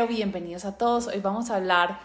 [0.00, 1.06] bienvenidos a todos.
[1.06, 2.00] Hoy vamos a hablar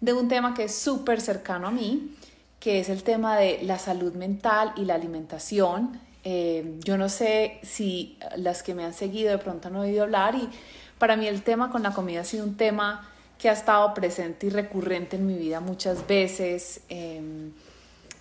[0.00, 2.16] de un tema que es súper cercano a mí,
[2.58, 6.00] que es el tema de la salud mental y la alimentación.
[6.24, 10.34] Eh, yo no sé si las que me han seguido de pronto han oído hablar
[10.34, 10.48] y
[10.98, 13.06] para mí el tema con la comida ha sido un tema
[13.38, 16.80] que ha estado presente y recurrente en mi vida muchas veces.
[16.88, 17.52] Em,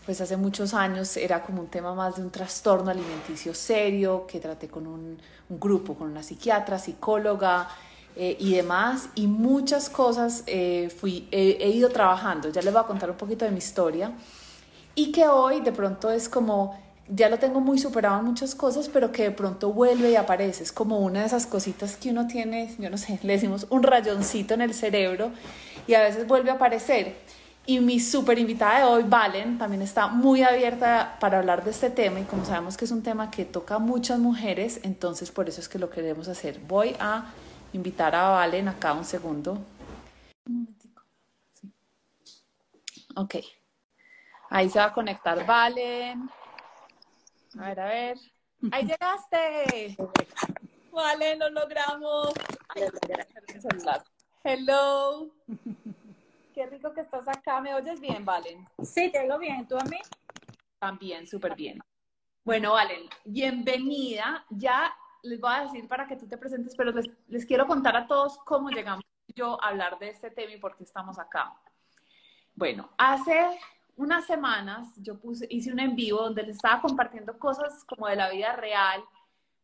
[0.06, 4.40] pues hace muchos años era como un tema más de un trastorno alimenticio serio que
[4.40, 5.18] traté con un,
[5.50, 7.68] grupo, con una psiquiatra, psicóloga
[8.16, 12.86] eh, y demás, y muchas cosas eh, fui, he ido trabajando, ya les voy a
[12.86, 14.12] contar un poquito de mi historia,
[14.96, 18.90] y que hoy de pronto es como, ya lo tengo muy superado en muchas cosas,
[18.90, 22.28] pero que de pronto vuelve y aparece, es como una de esas cositas que uno
[22.28, 25.32] tiene, yo no sé, le decimos un rayoncito en el cerebro,
[25.88, 27.16] y a veces vuelve a aparecer.
[27.68, 31.90] Y mi súper invitada de hoy, Valen, también está muy abierta para hablar de este
[31.90, 35.50] tema y como sabemos que es un tema que toca a muchas mujeres, entonces por
[35.50, 36.60] eso es que lo queremos hacer.
[36.68, 37.34] Voy a
[37.76, 39.54] invitar a Valen acá un segundo.
[40.46, 41.04] Un momentico.
[43.16, 43.36] Ok.
[44.50, 46.30] Ahí se va a conectar Valen.
[47.60, 48.18] A ver, a ver.
[48.72, 49.98] ¡Ahí llegaste!
[50.92, 52.34] Valen, lo logramos.
[54.44, 55.30] Hello.
[56.54, 57.60] Qué rico que estás acá.
[57.60, 58.66] ¿Me oyes bien, Valen?
[58.84, 59.68] Sí, te oigo bien.
[59.68, 60.00] ¿Tú a mí?
[60.80, 61.80] También, súper bien.
[62.44, 64.46] Bueno, Valen, bienvenida.
[64.50, 64.96] Ya
[65.26, 66.92] les voy a decir para que tú te presentes, pero
[67.28, 69.04] les, quiero contar a todos cómo llegamos
[69.36, 71.54] yo a hablar de este tema y por qué estamos acá.
[72.54, 73.60] Bueno, hace
[73.98, 78.16] unas semanas yo puse, hice un en vivo donde les estaba compartiendo cosas como de
[78.16, 79.04] la vida real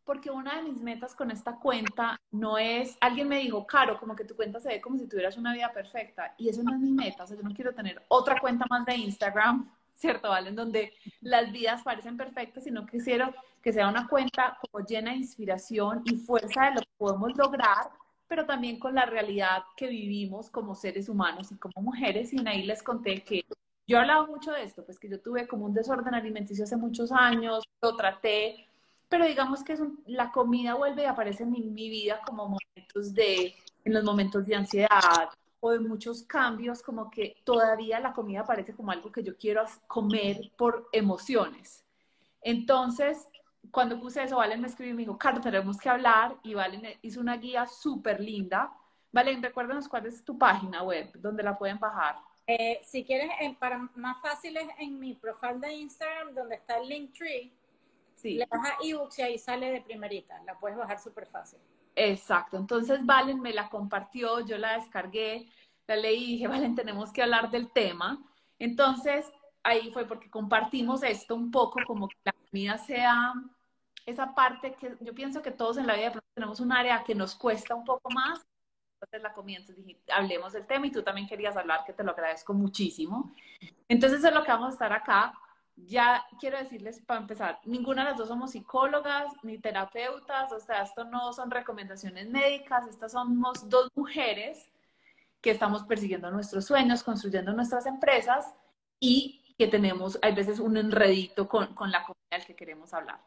[0.03, 4.15] porque una de mis metas con esta cuenta no es, alguien me dijo, Caro, como
[4.15, 6.79] que tu cuenta se ve como si tuvieras una vida perfecta, y eso no es
[6.79, 10.29] mi meta, o sea, yo no quiero tener otra cuenta más de Instagram, ¿cierto?
[10.29, 10.49] ¿Vale?
[10.49, 15.11] En donde las vidas parecen perfectas, sino que quiero que sea una cuenta como llena
[15.11, 17.91] de inspiración y fuerza de lo que podemos lograr,
[18.27, 22.63] pero también con la realidad que vivimos como seres humanos y como mujeres, y ahí
[22.63, 23.45] les conté que
[23.87, 26.77] yo he hablado mucho de esto, pues que yo tuve como un desorden alimenticio hace
[26.77, 28.67] muchos años, lo traté,
[29.09, 33.53] pero digamos que es la comida vuelve y aparece en mi, vida como momentos de,
[33.83, 38.73] en los momentos de ansiedad o de muchos cambios, como que todavía la comida aparece
[38.73, 41.83] como algo que yo quiero comer por emociones.
[42.41, 43.27] Entonces,
[43.69, 46.97] cuando puse eso, Valen me escribió y me dijo, Carlos, tenemos que hablar, y Valen
[47.01, 48.73] hizo una guía súper linda.
[49.11, 52.15] Valen, recuérdanos cuál es tu página web, donde la pueden bajar.
[52.47, 53.29] Eh, si quieres,
[53.59, 57.53] para más fácil es en mi profile de Instagram, donde está el link tree
[58.21, 58.35] Sí.
[58.35, 61.59] Le das a ebooks y ahí sale de primerita, la puedes bajar súper fácil.
[61.95, 65.49] Exacto, entonces Valen me la compartió, yo la descargué,
[65.87, 68.23] la leí y dije, Valen, tenemos que hablar del tema.
[68.59, 69.25] Entonces,
[69.63, 73.33] ahí fue porque compartimos esto un poco, como que la comida sea
[74.05, 77.35] esa parte que yo pienso que todos en la vida tenemos un área que nos
[77.35, 78.45] cuesta un poco más.
[78.95, 82.03] Entonces la comida, entonces dije, hablemos del tema y tú también querías hablar, que te
[82.03, 83.33] lo agradezco muchísimo.
[83.87, 85.33] Entonces es lo que vamos a estar acá
[85.75, 90.83] ya quiero decirles para empezar, ninguna de las dos somos psicólogas ni terapeutas, o sea,
[90.83, 94.69] esto no son recomendaciones médicas, estas somos dos mujeres
[95.41, 98.53] que estamos persiguiendo nuestros sueños, construyendo nuestras empresas
[98.99, 103.19] y que tenemos, hay veces, un enredito con, con la comunidad del que queremos hablar.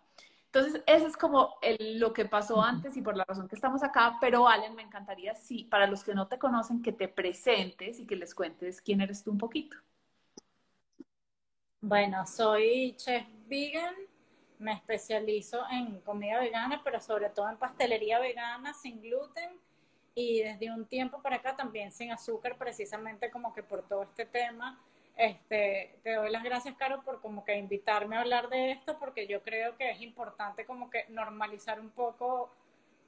[0.55, 4.19] Entonces, eso es como lo que pasó antes y por la razón que estamos acá,
[4.21, 8.07] pero Valen, me encantaría, sí, para los que no te conocen, que te presentes y
[8.07, 9.77] que les cuentes quién eres tú un poquito.
[11.81, 13.97] Bueno, soy chef vegan,
[14.61, 19.59] me especializo en comida vegana, pero sobre todo en pastelería vegana sin gluten
[20.15, 24.25] y desde un tiempo para acá también sin azúcar, precisamente como que por todo este
[24.25, 24.81] tema.
[25.17, 29.27] Este, te doy las gracias, Caro, por como que invitarme a hablar de esto, porque
[29.27, 32.51] yo creo que es importante como que normalizar un poco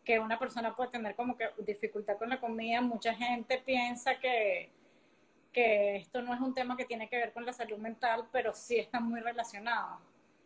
[0.05, 2.81] que una persona puede tener como que dificultad con la comida.
[2.81, 4.71] Mucha gente piensa que,
[5.53, 8.55] que esto no es un tema que tiene que ver con la salud mental, pero
[8.55, 9.99] sí está muy relacionado.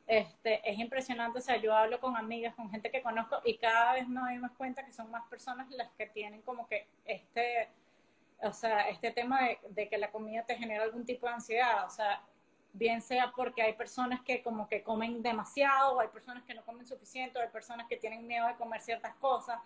[0.07, 3.93] Este, es impresionante, o sea, yo hablo con amigas, con gente que conozco y cada
[3.93, 7.69] vez me doy más cuenta que son más personas las que tienen como que este,
[8.43, 11.91] o sea, este tema de, que la comida te genera algún tipo de ansiedad, o
[11.91, 12.23] sea,
[12.73, 16.65] bien sea porque hay personas que como que comen demasiado, o hay personas que no
[16.65, 19.61] comen suficiente, o hay personas que tienen miedo de comer ciertas cosas,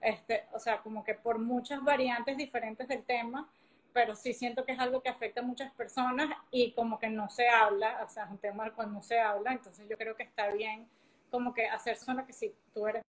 [0.00, 3.48] este, o sea, como que por muchas variantes diferentes del tema,
[3.92, 7.30] pero sí siento que es algo que afecta a muchas personas y como que no
[7.30, 10.14] se habla, o sea, es un tema del cual no se habla, entonces yo creo
[10.14, 10.88] que está bien
[11.30, 13.02] como que hacer solo que si tú eres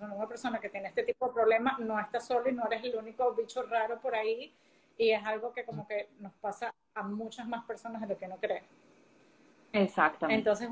[0.00, 2.96] una persona que tiene este tipo de problemas, no estás solo y no eres el
[2.96, 4.54] único bicho raro por ahí
[4.96, 8.28] y es algo que como que nos pasa a muchas más personas de lo que
[8.28, 8.62] no cree.
[9.72, 10.38] Exactamente.
[10.38, 10.68] Entonces,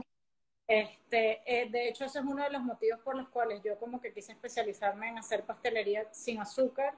[0.69, 4.01] Este, eh, de hecho, ese es uno de los motivos por los cuales yo como
[4.01, 6.95] que quise especializarme en hacer pastelería sin azúcar,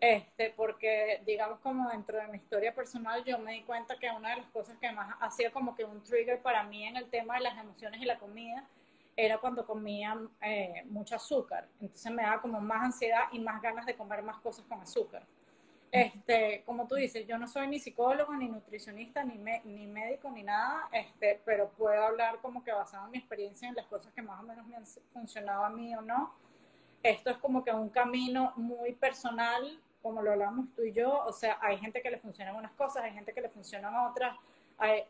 [0.00, 4.30] este, porque digamos como dentro de mi historia personal yo me di cuenta que una
[4.30, 7.34] de las cosas que más hacía como que un trigger para mí en el tema
[7.36, 8.64] de las emociones y la comida
[9.20, 11.66] era cuando comía eh, mucho azúcar.
[11.80, 15.26] Entonces me daba como más ansiedad y más ganas de comer más cosas con azúcar.
[15.90, 20.44] Este, como tú dices, yo no soy ni psicólogo, ni nutricionista, ni, ni médico, ni
[20.44, 24.22] nada, este, pero puedo hablar como que basado en mi experiencia en las cosas que
[24.22, 26.32] más o menos me han funcionado a mí o no.
[27.02, 31.32] Esto es como que un camino muy personal, como lo hablamos tú y yo, o
[31.32, 34.36] sea, hay gente que le funcionan unas cosas, hay gente que le funcionan otras,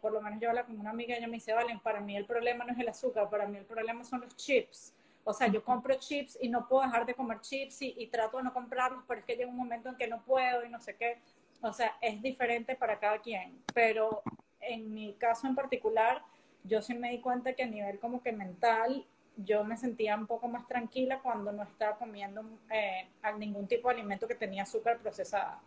[0.00, 2.16] por lo menos yo hablo con una amiga y ella me dice, Valen, para mí
[2.16, 4.94] el problema no es el azúcar, para mí el problema son los chips.
[5.24, 8.44] O sea, yo compro chips y no puedo dejar de comer chips y, trato de
[8.44, 10.96] no comprarlos, pero es que llega un momento en que no puedo y no sé
[10.96, 11.18] qué.
[11.60, 13.62] O sea, es diferente para cada quien.
[13.74, 14.22] Pero
[14.60, 16.22] en mi caso en particular,
[16.64, 19.04] yo sí me di cuenta que a nivel como que mental,
[19.36, 23.06] yo me sentía un poco más tranquila cuando no estaba comiendo eh,
[23.36, 25.60] ningún tipo de alimento que tenía azúcar procesada.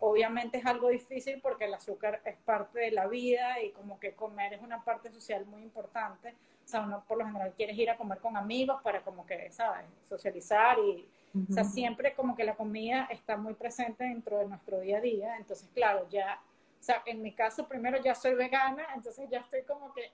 [0.00, 4.12] Obviamente es algo difícil porque el azúcar es parte de la vida y como que
[4.12, 7.90] comer es una parte social muy importante o sea, uno por lo general quieres ir
[7.90, 9.84] a comer con amigos para como que, ¿sabes?
[10.08, 11.06] Socializar y,
[11.50, 15.00] o sea, siempre como que la comida está muy presente dentro de nuestro día a
[15.00, 15.36] día.
[15.36, 16.40] Entonces, claro, ya,
[16.80, 20.12] o sea, en mi caso primero ya soy vegana, entonces ya estoy como que...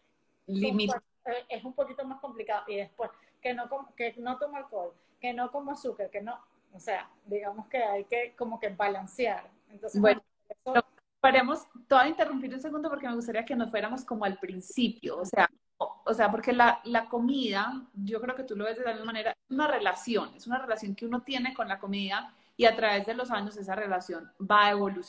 [1.26, 2.64] Eh, es un poquito más complicado.
[2.66, 3.10] Y después,
[3.40, 6.40] que no, que no tomo alcohol, que no como azúcar, que no,
[6.72, 9.48] o sea, digamos que hay que como que balancear.
[9.70, 10.84] Entonces, bueno, eso...
[11.20, 14.38] paremos, te voy a interrumpir un segundo porque me gustaría que nos fuéramos como al
[14.38, 18.76] principio, o sea, o sea, porque la, la, comida, yo creo que tú lo ves
[18.76, 21.78] de la misma manera, es una relación, es una relación que uno tiene con la
[21.78, 24.66] comida y a través de los años esa relación va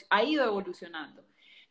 [0.09, 1.21] ha ido evolucionando.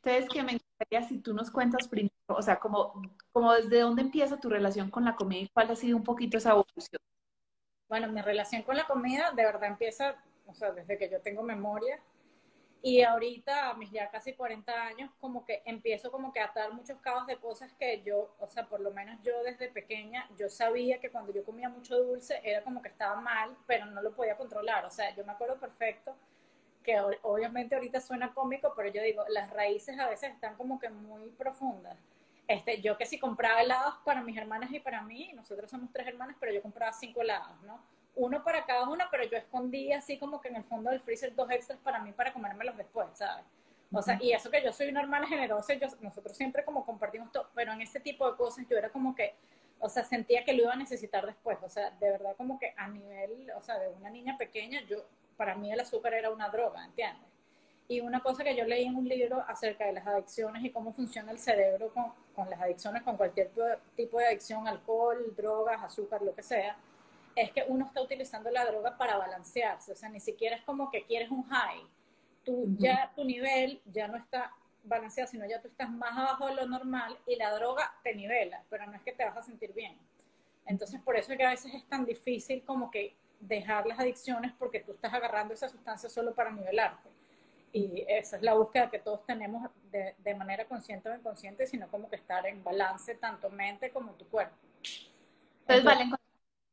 [0.03, 3.03] Entonces, que me encantaría si tú nos cuentas primero, o sea, como,
[3.33, 6.37] como desde dónde empieza tu relación con la comida y cuál ha sido un poquito
[6.37, 7.01] esa evolución.
[7.89, 10.17] Bueno, mi relación con la comida de verdad empieza,
[10.47, 11.99] o sea, desde que yo tengo memoria.
[12.83, 16.99] Y ahorita, mis ya casi 40 años, como que empiezo como que a atar muchos
[17.01, 20.99] cabos de cosas que yo, o sea, por lo menos yo desde pequeña, yo sabía
[20.99, 24.37] que cuando yo comía mucho dulce era como que estaba mal, pero no lo podía
[24.37, 24.87] controlar.
[24.87, 26.17] O sea, yo me acuerdo perfecto
[26.83, 30.89] que obviamente ahorita suena cómico, pero yo digo, las raíces a veces están como que
[30.89, 31.99] muy profundas.
[32.49, 36.07] Este, yo que si compraba helados para mis hermanas y para mí, nosotros somos tres
[36.09, 37.79] hermanas, pero yo compraba cinco helados, ¿no?
[38.21, 41.35] Uno para cada una, pero yo escondí así como que en el fondo del freezer
[41.35, 43.45] dos extras para mí para comérmelos después, ¿sabes?
[43.93, 47.33] O sea, y eso que yo soy una hermana generosa, yo, nosotros siempre como compartimos
[47.33, 49.35] todo, pero en ese tipo de cosas yo era como que,
[49.81, 52.75] o sea, sentía que lo iba a necesitar después, o sea, de verdad como que
[52.77, 54.99] a nivel, o sea, de una niña pequeña, yo,
[55.37, 57.27] para mí el azúcar era una droga, ¿entiendes?
[57.89, 60.93] Y una cosa que yo leí en un libro acerca de las adicciones y cómo
[60.93, 63.51] funciona el cerebro con, con las adicciones, con cualquier
[63.97, 66.77] tipo de adicción, alcohol, drogas, azúcar, lo que sea,
[67.37, 70.91] es que uno está utilizando la droga para balancearse, o sea, ni siquiera es como
[70.91, 71.87] que quieres un high,
[72.45, 76.55] tú ya tu nivel ya no está balanceado, sino ya tú estás más abajo de
[76.55, 79.73] lo normal y la droga te nivela, pero no es que te vas a sentir
[79.73, 79.97] bien.
[80.67, 84.53] Entonces, por eso es que a veces es tan difícil como que dejar las adicciones
[84.59, 87.09] porque tú estás agarrando esa sustancia solo para nivelarte.
[87.73, 91.89] Y esa es la búsqueda que todos tenemos de, de manera consciente o inconsciente, sino
[91.89, 94.57] como que estar en balance tanto mente como tu cuerpo.
[95.63, 96.11] Entonces, Valen,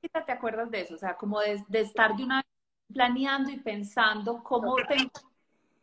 [0.01, 0.96] te acuerdas de eso?
[0.96, 2.46] O sea, como de, estar de una vez
[2.94, 5.12] planeando y pensando cómo tengo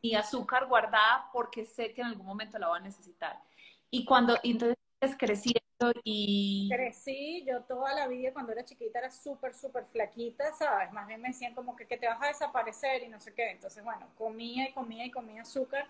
[0.03, 3.39] mi azúcar guardada porque sé que en algún momento la voy a necesitar.
[3.91, 4.77] Y cuando, entonces
[5.19, 5.61] creciendo
[6.03, 6.69] y...
[6.73, 10.93] Crecí, yo toda la vida cuando era chiquita era súper, súper flaquita, ¿sabes?
[10.93, 13.51] Más bien me decían como que, que te vas a desaparecer y no sé qué.
[13.51, 15.87] Entonces, bueno, comía y comía y comía azúcar,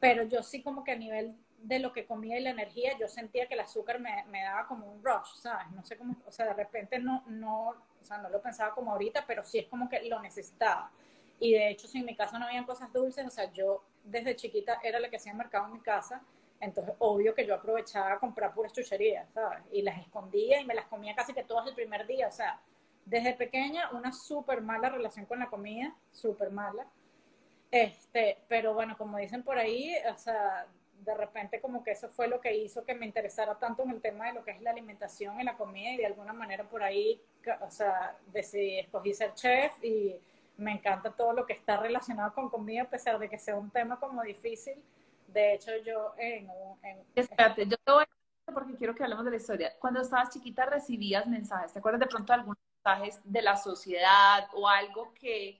[0.00, 3.08] pero yo sí como que a nivel de lo que comía y la energía, yo
[3.08, 5.70] sentía que el azúcar me, me, daba como un rush, ¿sabes?
[5.70, 8.92] No sé cómo, o sea, de repente no, no, o sea, no lo pensaba como
[8.92, 10.90] ahorita, pero sí es como que lo necesitaba.
[11.38, 14.36] Y de hecho, si en mi casa no habían cosas dulces, o sea, yo desde
[14.36, 16.22] chiquita era la que hacía mercado en mi casa,
[16.60, 19.64] entonces obvio que yo aprovechaba a comprar puras chucherías, ¿sabes?
[19.72, 22.60] Y las escondía y me las comía casi que todas el primer día, o sea,
[23.04, 26.86] desde pequeña una súper mala relación con la comida, súper mala.
[27.70, 30.66] Este, pero bueno, como dicen por ahí, o sea,
[31.04, 34.00] de repente como que eso fue lo que hizo que me interesara tanto en el
[34.00, 36.82] tema de lo que es la alimentación y la comida y de alguna manera por
[36.82, 37.20] ahí,
[37.60, 40.16] o sea, decidí, escogí ser chef y
[40.56, 43.70] me encanta todo lo que está relacionado con comida a pesar de que sea un
[43.70, 44.74] tema como difícil.
[45.28, 46.48] De hecho, yo en...
[46.82, 49.72] en Espérate, yo te voy a porque quiero que hablemos de la historia.
[49.78, 54.48] Cuando estabas chiquita recibías mensajes, ¿te acuerdas de pronto de algunos mensajes de la sociedad
[54.54, 55.58] o algo que,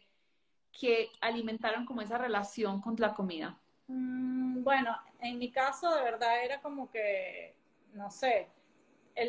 [0.79, 3.57] que alimentaron como esa relación con la comida?
[3.87, 7.55] Mm, bueno, en mi caso de verdad era como que,
[7.95, 8.49] no sé,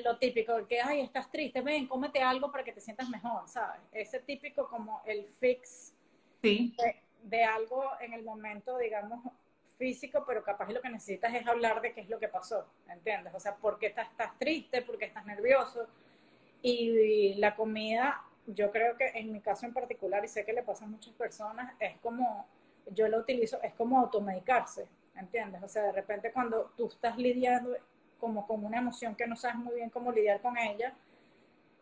[0.04, 3.80] lo típico, que, ay, estás triste, ven, cómete algo para que te sientas mejor, ¿sabes?
[3.92, 5.94] Ese típico como el fix
[6.42, 6.76] sí.
[7.24, 9.20] de, algo en el momento, digamos,
[9.78, 13.34] físico, pero capaz lo que necesitas es hablar de qué es lo que pasó, ¿entiendes?
[13.36, 14.82] O sea, ¿por qué estás, estás triste?
[14.82, 15.88] ¿Por qué estás nervioso?
[16.62, 20.64] Y la comida, yo creo que en mi caso en particular, y sé que le
[20.64, 22.48] pasa a muchas personas, es como,
[22.92, 25.62] yo lo utilizo, es como automedicarse, ¿entiendes?
[25.64, 27.76] O sea, de repente cuando tú estás lidiando
[28.20, 30.94] como con una emoción que no sabes muy bien cómo lidiar con ella,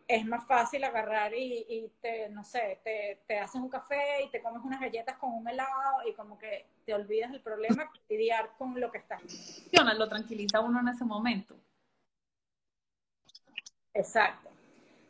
[0.08, 4.42] es más fácil agarrar y, te, no sé, te, te, haces un café y te
[4.42, 8.78] comes unas galletas con un helado y como que te olvidas del problema, lidiar con
[8.78, 9.22] lo que estás.
[9.72, 11.56] Lo tranquiliza uno en ese momento.
[13.94, 14.50] Exacto.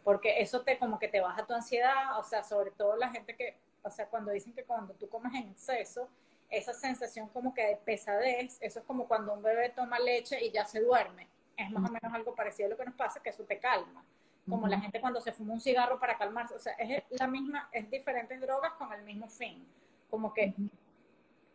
[0.04, 3.36] Porque eso te como que te baja tu ansiedad, o sea, sobre todo la gente
[3.36, 6.08] que, o sea, cuando dicen que cuando tú comes en exceso,
[6.52, 10.50] esa sensación como que de pesadez, eso es como cuando un bebé toma leche y
[10.50, 11.26] ya se duerme.
[11.56, 14.04] Es más o menos algo parecido a lo que nos pasa, que eso te calma.
[14.48, 16.54] Como la gente cuando se fuma un cigarro para calmarse.
[16.54, 19.66] O sea, es la misma, es diferentes drogas con el mismo fin.
[20.10, 20.52] Como que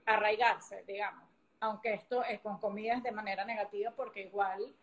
[0.06, 1.24] arraigarse, digamos.
[1.60, 4.74] Aunque esto es con comidas de manera negativa, porque igual,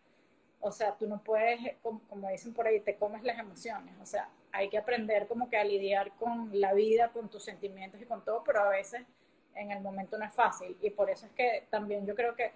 [0.61, 3.93] o sea, tú no puedes, como, como dicen por ahí, te comes las emociones.
[4.01, 7.99] O sea, hay que aprender como que a lidiar con la vida, con tus sentimientos
[8.01, 9.05] y con todo, pero a veces
[9.55, 10.77] en el momento no es fácil.
[10.81, 12.51] Y por eso es que también yo creo que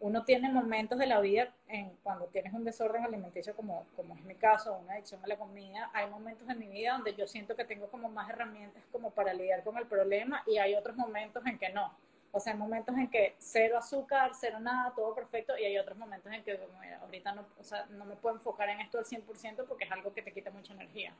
[0.00, 4.22] uno tiene momentos de la vida, en, cuando tienes un desorden alimenticio, como, como es
[4.24, 7.56] mi caso, una adicción a la comida, hay momentos en mi vida donde yo siento
[7.56, 11.44] que tengo como más herramientas como para lidiar con el problema y hay otros momentos
[11.46, 11.96] en que no.
[12.32, 15.96] O sea, hay momentos en que cero azúcar, cero nada, todo perfecto, y hay otros
[15.96, 19.06] momentos en que, mira, ahorita no, o sea, no me puedo enfocar en esto al
[19.06, 21.14] 100% porque es algo que te quita mucha energía.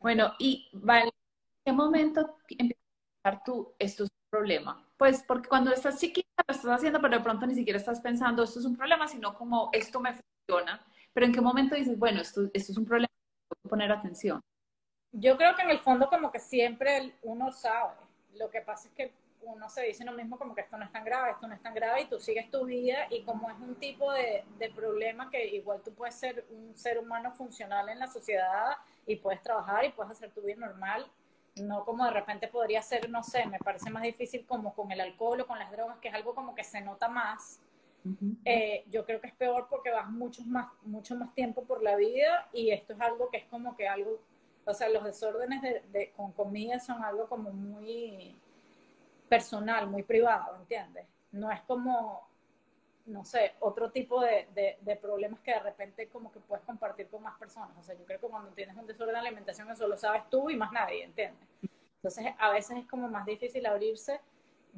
[0.00, 1.12] Bueno, y vale, ¿en
[1.66, 2.38] qué momento
[3.44, 4.86] tú, esto es un problema.
[4.96, 8.42] Pues porque cuando estás chiquita lo estás haciendo, pero de pronto ni siquiera estás pensando,
[8.42, 10.84] esto es un problema, sino como esto me funciona.
[11.12, 13.08] Pero en qué momento dices, bueno, esto, esto es un problema,
[13.48, 14.40] tengo que poner atención.
[15.12, 17.94] Yo creo que en el fondo como que siempre uno sabe.
[18.34, 19.12] Lo que pasa es que
[19.42, 21.62] uno se dice lo mismo como que esto no es tan grave, esto no es
[21.62, 25.30] tan grave y tú sigues tu vida y como es un tipo de, de problema
[25.30, 28.76] que igual tú puedes ser un ser humano funcional en la sociedad
[29.06, 31.06] y puedes trabajar y puedes hacer tu vida normal,
[31.56, 35.00] no como de repente podría ser, no sé, me parece más difícil como con el
[35.00, 37.60] alcohol o con las drogas, que es algo como que se nota más.
[38.44, 41.96] Eh, yo creo que es peor porque vas mucho más, mucho más tiempo por la
[41.96, 44.20] vida y esto es algo que es como que algo,
[44.66, 48.36] o sea, los desórdenes de, con comida son algo como muy
[49.28, 51.06] personal, muy privado, ¿entiendes?
[51.32, 52.28] No es como
[53.06, 54.48] no sé, otro tipo de,
[54.80, 57.76] de, problemas que de repente como que puedes compartir con más personas.
[57.78, 60.48] O sea, yo creo que cuando tienes un desorden de alimentación eso lo sabes tú
[60.48, 61.46] y más nadie, ¿entiendes?
[61.96, 64.20] Entonces, a veces es como más difícil abrirse.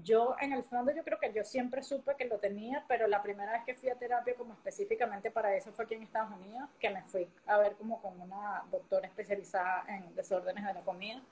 [0.03, 3.23] Yo, en el fondo, yo creo que yo siempre supe que lo tenía, pero la
[3.23, 6.69] primera vez que fui a terapia como específicamente para eso fue aquí en Estados Unidos,
[6.79, 11.23] que me fui a ver como con una doctora especializada en desórdenes de la comida.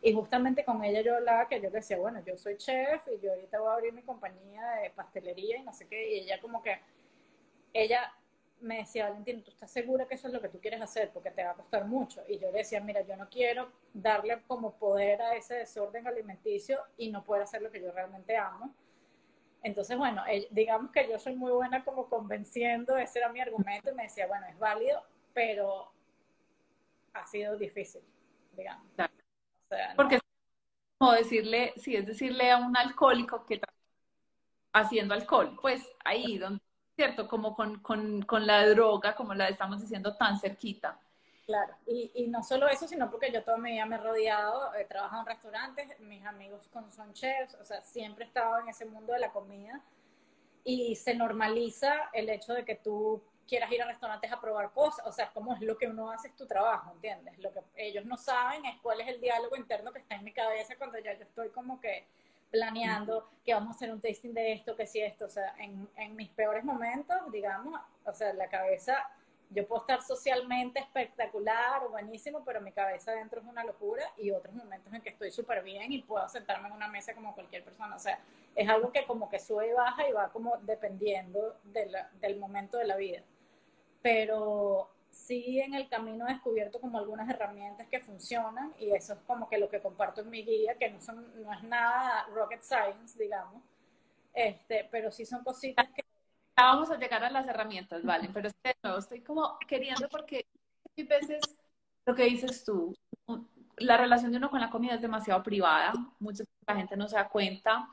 [0.00, 3.32] Y justamente con ella yo hablaba que yo decía, bueno, yo soy chef y yo
[3.32, 6.10] ahorita voy a abrir mi compañía de pastelería y no sé qué.
[6.12, 6.80] Y ella como que,
[7.72, 8.12] ella
[8.60, 11.10] me decía, Valentín, ¿tú estás segura que eso es lo que tú quieres hacer?
[11.12, 12.22] Porque te va a costar mucho.
[12.28, 16.80] Y yo le decía, mira, yo no quiero darle como poder a ese desorden alimenticio
[16.96, 18.74] y no poder hacer lo que yo realmente amo.
[19.62, 23.94] Entonces, bueno, digamos que yo soy muy buena como convenciendo, ese era mi argumento, y
[23.94, 25.02] me decía, bueno, es válido,
[25.34, 25.90] pero
[27.12, 28.02] ha sido difícil,
[28.52, 28.86] digamos.
[29.96, 30.22] Porque es
[30.98, 33.68] como decirle, sí, es decirle a un alcohólico que está
[34.72, 36.60] haciendo alcohol, pues ahí donde,
[36.96, 37.28] ¿cierto?
[37.28, 40.98] Como con, con, con la droga, como la estamos diciendo, tan cerquita.
[41.46, 44.74] Claro, y, y, no solo eso, sino porque yo toda mi vida me he rodeado,
[44.74, 48.84] he trabajado en restaurantes, mis amigos son chefs, o sea, siempre he estado en ese
[48.84, 49.80] mundo de la comida
[50.62, 55.04] y se normaliza el hecho de que tú quieras ir a restaurantes a probar cosas,
[55.06, 57.38] o sea, como es lo que uno hace, es tu trabajo, ¿entiendes?
[57.38, 60.32] Lo que ellos no saben es cuál es el diálogo interno que está en mi
[60.32, 62.04] cabeza cuando ya yo estoy como que
[62.50, 65.88] planeando que vamos a hacer un tasting de esto, que si esto, o sea, en,
[65.96, 68.96] en mis peores momentos, digamos, o sea, la cabeza,
[69.50, 74.30] yo puedo estar socialmente espectacular o buenísimo, pero mi cabeza adentro es una locura y
[74.30, 77.64] otros momentos en que estoy súper bien y puedo sentarme en una mesa como cualquier
[77.64, 78.18] persona, o sea,
[78.54, 81.90] es algo que como que sube y baja y va como dependiendo de
[82.20, 83.22] del momento de la vida
[84.02, 89.18] pero sí en el camino he descubierto como algunas herramientas que funcionan y eso es
[89.26, 92.62] como que lo que comparto en mi guía, que no, son, no es nada rocket
[92.62, 93.62] science, digamos,
[94.32, 96.02] este, pero sí son cositas que...
[96.56, 98.30] vamos a llegar a las herramientas, ¿vale?
[98.32, 100.46] Pero de nuevo estoy como queriendo porque
[100.96, 101.40] a veces
[102.06, 102.94] lo que dices tú,
[103.76, 107.16] la relación de uno con la comida es demasiado privada, mucha la gente no se
[107.16, 107.88] da cuenta.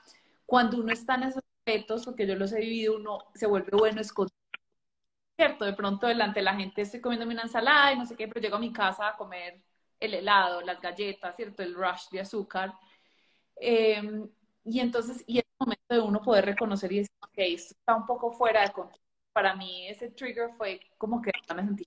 [0.45, 4.01] Cuando uno está en esos aspectos, porque yo los he vivido, uno se vuelve bueno
[4.01, 4.34] escondido
[5.35, 8.27] cierto, de pronto delante de la gente estoy comiendo una ensalada y no sé qué,
[8.27, 9.61] pero llego a mi casa a comer
[9.99, 11.63] el helado, las galletas, ¿cierto?
[11.63, 12.73] El rush de azúcar.
[13.55, 14.29] Em,
[14.63, 17.95] y entonces, y es el momento de uno poder reconocer y decir, ok, esto está
[17.95, 18.99] un poco fuera de control.
[19.33, 21.85] Para mí ese trigger fue como que me sentí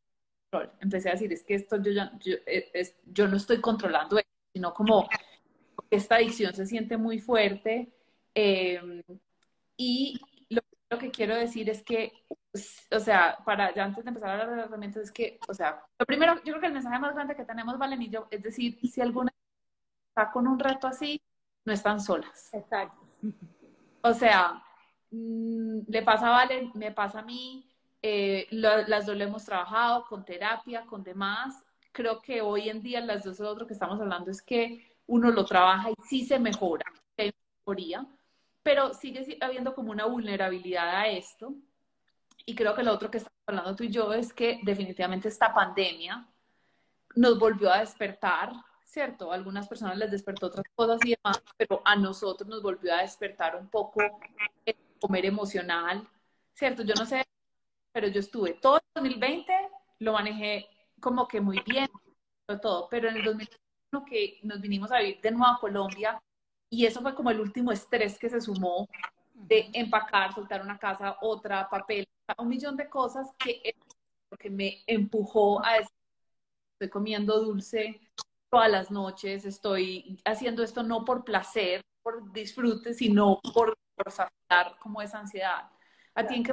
[0.50, 0.72] control.
[0.80, 4.18] Empecé a decir, es que esto yo ya, yo, eh, es, yo no estoy controlando
[4.18, 5.08] esto, sino como
[5.90, 7.92] esta adicción se siente muy fuerte.
[8.34, 9.02] Eh,
[9.76, 12.12] y lo, lo, que quiero decir es que,
[12.90, 15.54] o sea, para ya antes de empezar a hablar de las herramientas, es que, o
[15.54, 18.28] sea, lo primero, yo creo que el mensaje más grande que tenemos, Valen y yo,
[18.30, 19.30] es decir, si alguna
[20.08, 21.20] está con un reto así,
[21.64, 22.52] no están solas.
[22.52, 22.98] Exacto.
[24.02, 24.62] O sea,
[25.10, 27.68] mmm, le pasa a Valen, me pasa a mí,
[28.02, 31.64] eh, lo, las dos lo hemos trabajado con terapia, con demás.
[31.92, 35.30] Creo que hoy en día las dos, lo otro que estamos hablando es que uno
[35.30, 36.84] lo trabaja y sí se mejora,
[37.16, 38.06] hay mejoría,
[38.62, 41.54] pero sigue habiendo como una vulnerabilidad a esto.
[42.48, 45.52] Y creo que lo otro que estamos hablando tú y yo es que definitivamente esta
[45.52, 46.26] pandemia
[47.14, 48.52] nos volvió a despertar,
[48.86, 49.30] ¿cierto?
[49.30, 53.02] A algunas personas les despertó otras cosas y demás, pero a nosotros nos volvió a
[53.02, 54.00] despertar un poco
[54.64, 56.08] el comer emocional,
[56.54, 56.84] ¿cierto?
[56.84, 57.22] Yo no sé,
[57.92, 59.52] pero yo estuve todo el 2020,
[59.98, 61.90] lo manejé como que muy bien,
[62.62, 66.18] todo, pero en el 2021 que nos vinimos a vivir de nuevo a Colombia
[66.70, 68.88] y eso fue como el último estrés que se sumó
[69.34, 72.07] de empacar, soltar una casa, otra, papel,
[72.38, 73.74] un millón de cosas que
[74.36, 75.94] que me empujó a decir,
[76.74, 78.00] estoy comiendo dulce
[78.50, 84.78] todas las noches, estoy haciendo esto no por placer, por disfrute, sino por, por sacar
[84.78, 85.70] como esa ansiedad.
[86.14, 86.52] ¿A ti en qué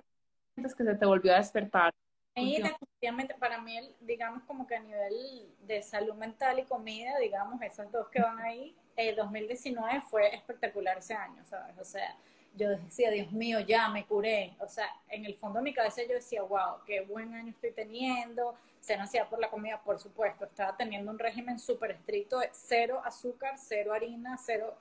[0.54, 1.94] sientes que se te volvió a despertar?
[2.38, 7.62] Y definitivamente para mí, digamos como que a nivel de salud mental y comida, digamos,
[7.62, 11.78] esos dos que van ahí, el 2019 fue espectacular ese año, ¿sabes?
[11.78, 12.18] O sea,
[12.56, 14.56] yo decía, Dios mío, ya me curé.
[14.60, 17.72] O sea, en el fondo de mi cabeza yo decía, wow, qué buen año estoy
[17.72, 18.56] teniendo.
[18.80, 20.46] Se nacía por la comida, por supuesto.
[20.46, 24.74] Estaba teniendo un régimen súper estricto de cero azúcar, cero harina, cero,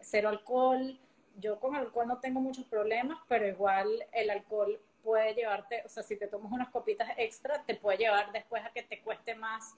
[0.00, 0.98] cero alcohol.
[1.40, 6.02] Yo con alcohol no tengo muchos problemas, pero igual el alcohol puede llevarte, o sea,
[6.02, 9.76] si te tomas unas copitas extra, te puede llevar después a que te cueste más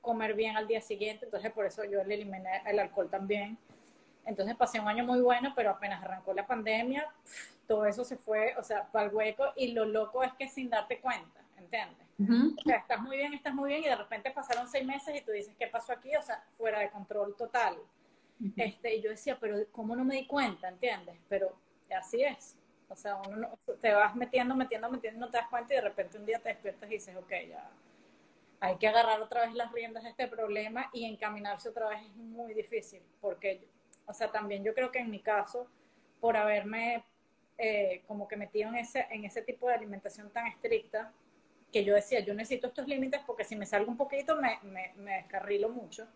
[0.00, 3.56] comer bien al día siguiente, entonces por eso yo le eliminé el alcohol también.
[4.28, 7.08] Entonces pasé un año muy bueno, pero apenas arrancó la pandemia,
[7.66, 10.68] todo eso se fue, o sea, para el hueco, y lo loco es que sin
[10.68, 12.06] darte cuenta, ¿entiendes?
[12.18, 12.58] Uh -huh.
[12.58, 15.22] O sea, estás muy bien, estás muy bien, y de repente pasaron seis meses y
[15.22, 16.14] tú dices, ¿qué pasó aquí?
[16.14, 17.76] O sea, fuera de control total.
[18.40, 18.52] Uh -huh.
[18.56, 20.68] este, y yo decía, pero ¿cómo no me di cuenta?
[20.68, 21.16] ¿Entiendes?
[21.28, 21.56] Pero
[21.96, 22.54] así es.
[22.90, 25.82] O sea, uno no, te vas metiendo, metiendo, metiendo, no te das cuenta y de
[25.82, 27.70] repente un día te despiertas y dices, ok, ya
[28.60, 32.16] hay que agarrar otra vez las riendas de este problema y encaminarse otra vez es
[32.16, 33.64] muy difícil, porque,
[34.08, 35.68] o sea, también yo creo que en mi caso,
[36.20, 37.04] por haberme
[37.58, 41.12] eh, como que metido en ese, en ese tipo de alimentación tan estricta,
[41.72, 44.94] que yo decía, yo necesito estos límites porque si me salgo un poquito me, me,
[44.96, 46.08] me descarrilo mucho.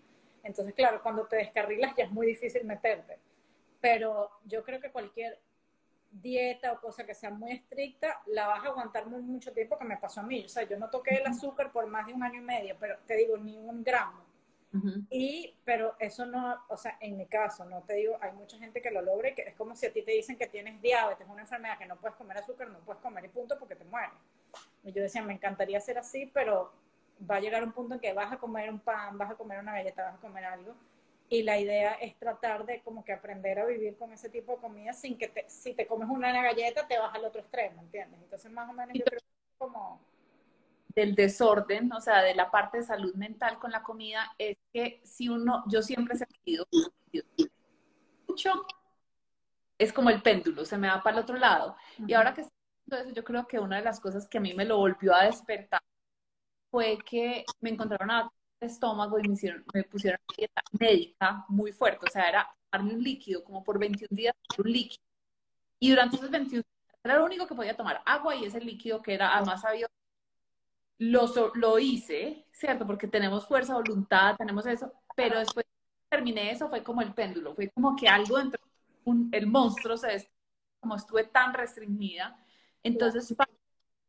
[0.43, 3.19] Entonces, claro, cuando te descarrilas ya es muy difícil meterte.
[3.81, 5.39] Pero yo creo que cualquier
[6.11, 9.85] dieta o cosa que sea muy estricta, la vas a aguantar muy, mucho tiempo que
[9.85, 10.45] me pasó a mí.
[10.45, 12.99] O sea, yo no toqué el azúcar por más de un año y medio, pero
[13.07, 14.32] te digo, ni un gramo.
[14.73, 15.07] Uh -huh.
[15.11, 18.81] Y, pero eso no, o sea, en mi caso, no te digo, hay mucha gente
[18.81, 21.27] que lo logra y que es como si a ti te dicen que tienes diabetes,
[21.29, 24.11] una enfermedad que no puedes comer azúcar, no puedes comer y punto porque te mueres.
[24.85, 26.73] Y yo decía, me encantaría ser así, pero
[27.31, 29.59] va a llegar un punto en que vas a comer un pan, vas a comer
[29.61, 30.75] una galleta, vas a comer algo
[31.29, 34.59] y la idea es tratar de como que aprender a vivir con ese tipo de
[34.59, 38.21] comida sin que te, si te comes una galleta te vas al otro extremo, ¿entiendes?
[38.23, 39.99] Entonces más o menos yo creo que es como...
[40.95, 45.01] Del desorden, o sea, de la parte de salud mental con la comida, es que
[45.05, 46.67] si uno, yo siempre he sentido
[48.29, 48.67] mucho,
[49.79, 51.77] es como el péndulo, se me va para el otro lado.
[51.99, 52.11] Uh -huh.
[52.11, 52.53] Y ahora que estoy
[52.91, 55.25] eso, yo creo que una de las cosas que a mí me lo volvió a
[55.25, 55.81] despertar
[56.71, 61.73] fue que me encontraron a estómago y me, hicieron, me pusieron una dieta médica muy
[61.73, 65.03] fuerte, o sea, era darme un líquido, como por 21 días, un líquido.
[65.79, 69.03] Y durante esos 21 días era lo único que podía tomar, agua y ese líquido
[69.03, 69.89] que era además sabio.
[71.11, 72.87] Lo, lo hice, ¿cierto?
[72.87, 75.67] Porque tenemos fuerza, voluntad, tenemos eso, pero después
[76.09, 78.61] terminé eso, fue como el péndulo, fue como que algo dentro,
[79.05, 80.29] un, el monstruo se
[80.81, 82.39] como estuve tan restringida.
[82.83, 83.35] Entonces,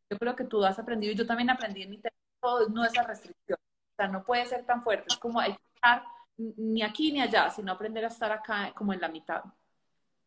[0.09, 2.01] yo creo que tú has aprendido, y yo también aprendí en mi
[2.41, 3.57] todo no esa restricción
[3.93, 5.05] o sea, no puede ser tan fuerte.
[5.09, 6.03] Es como hay que estar
[6.37, 9.43] ni aquí ni allá, sino aprender a estar acá como en la mitad.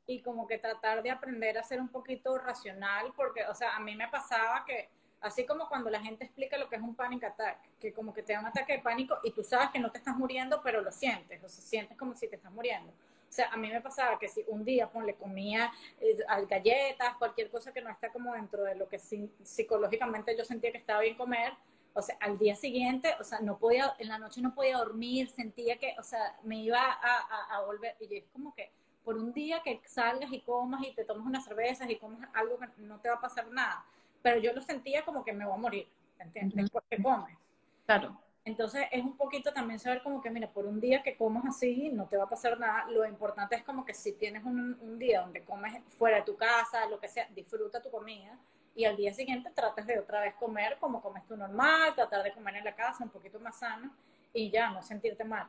[0.06, 3.80] Y como que tratar de aprender a ser un poquito racional, porque, o sea, a
[3.80, 4.88] mí me pasaba que,
[5.20, 8.22] así como cuando la gente explica lo que es un panic attack, que como que
[8.22, 10.80] te da un ataque de pánico y tú sabes que no te estás muriendo, pero
[10.80, 12.92] lo sientes, o sea, sientes como si te estás muriendo.
[13.28, 16.16] O sea, a mí me pasaba que si un día, le comía eh,
[16.48, 20.78] galletas, cualquier cosa que no está como dentro de lo que psicológicamente yo sentía que
[20.78, 21.52] estaba bien comer,
[21.92, 25.28] o sea, al día siguiente, o sea, no podía, en la noche no podía dormir,
[25.28, 28.70] sentía que, o sea, me iba a, a, volver, y es como que
[29.02, 32.58] por un día que salgas y comas y te tomas unas cervezas y comas algo
[32.58, 33.84] que no te va a pasar nada,
[34.26, 36.68] pero yo lo sentía como que me voy a morir, ¿entiendes?
[36.68, 37.38] Porque comes.
[37.84, 38.20] Claro.
[38.44, 41.90] Entonces es un poquito también saber como que, mira, por un día que comas así
[41.90, 42.90] no te va a pasar nada.
[42.90, 46.36] Lo importante es como que si tienes un, un día donde comes fuera de tu
[46.36, 48.36] casa, lo que sea, disfruta tu comida
[48.74, 52.32] y al día siguiente trates de otra vez comer como comes tú normal, tratar de
[52.32, 53.94] comer en la casa un poquito más sano
[54.32, 55.46] y ya, no sentirte mal.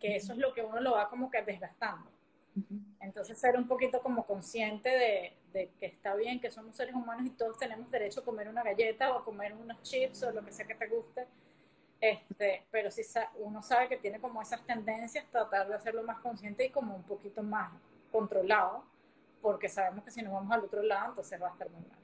[0.00, 2.10] Que eso es lo que uno lo va como que desgastando.
[3.00, 7.26] Entonces ser un poquito como consciente de, de, que está bien, que somos seres humanos
[7.26, 10.44] y todos tenemos derecho a comer una galleta o a comer unos chips o lo
[10.44, 11.26] que sea que te guste.
[12.00, 13.02] Este, pero si
[13.40, 17.02] uno sabe que tiene como esas tendencias, tratar de hacerlo más consciente y como un
[17.02, 17.72] poquito más
[18.12, 18.84] controlado,
[19.42, 21.98] porque sabemos que si nos vamos al otro lado, entonces va a estar muy mal.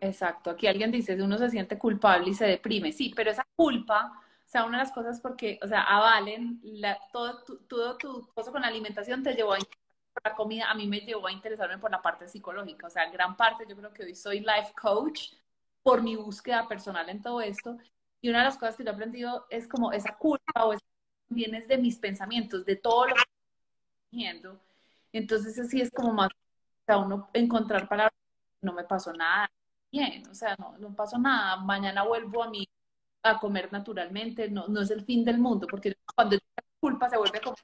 [0.00, 4.12] Exacto, aquí alguien dice, uno se siente culpable y se deprime, sí, pero esa culpa,
[4.44, 8.28] o sea, una de las cosas porque, o sea, avalen, la, todo, tu, todo tu
[8.34, 9.58] cosa con la alimentación te llevó a
[10.24, 13.36] la comida, a mí me llevó a interesarme por la parte psicológica, o sea, gran
[13.36, 15.32] parte, yo creo que hoy soy life coach
[15.82, 17.76] por mi búsqueda personal en todo esto,
[18.20, 20.84] y una de las cosas que yo he aprendido es como esa culpa o esa
[21.28, 24.60] viene de mis pensamientos, de todo lo que estoy viendo.
[25.12, 28.14] Entonces así es como más, o sea, uno encontrar palabras,
[28.60, 29.50] no me pasó nada
[29.90, 32.68] bien, o sea, no, no pasó nada, mañana vuelvo a mí
[33.22, 37.16] a comer naturalmente, no, no es el fin del mundo, porque cuando la culpa se
[37.16, 37.56] vuelve como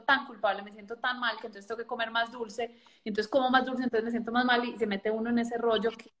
[0.00, 2.74] tan culpable, me siento tan mal que entonces tengo que comer más dulce,
[3.04, 5.58] entonces como más dulce, entonces me siento más mal y se mete uno en ese
[5.58, 6.12] rollo que,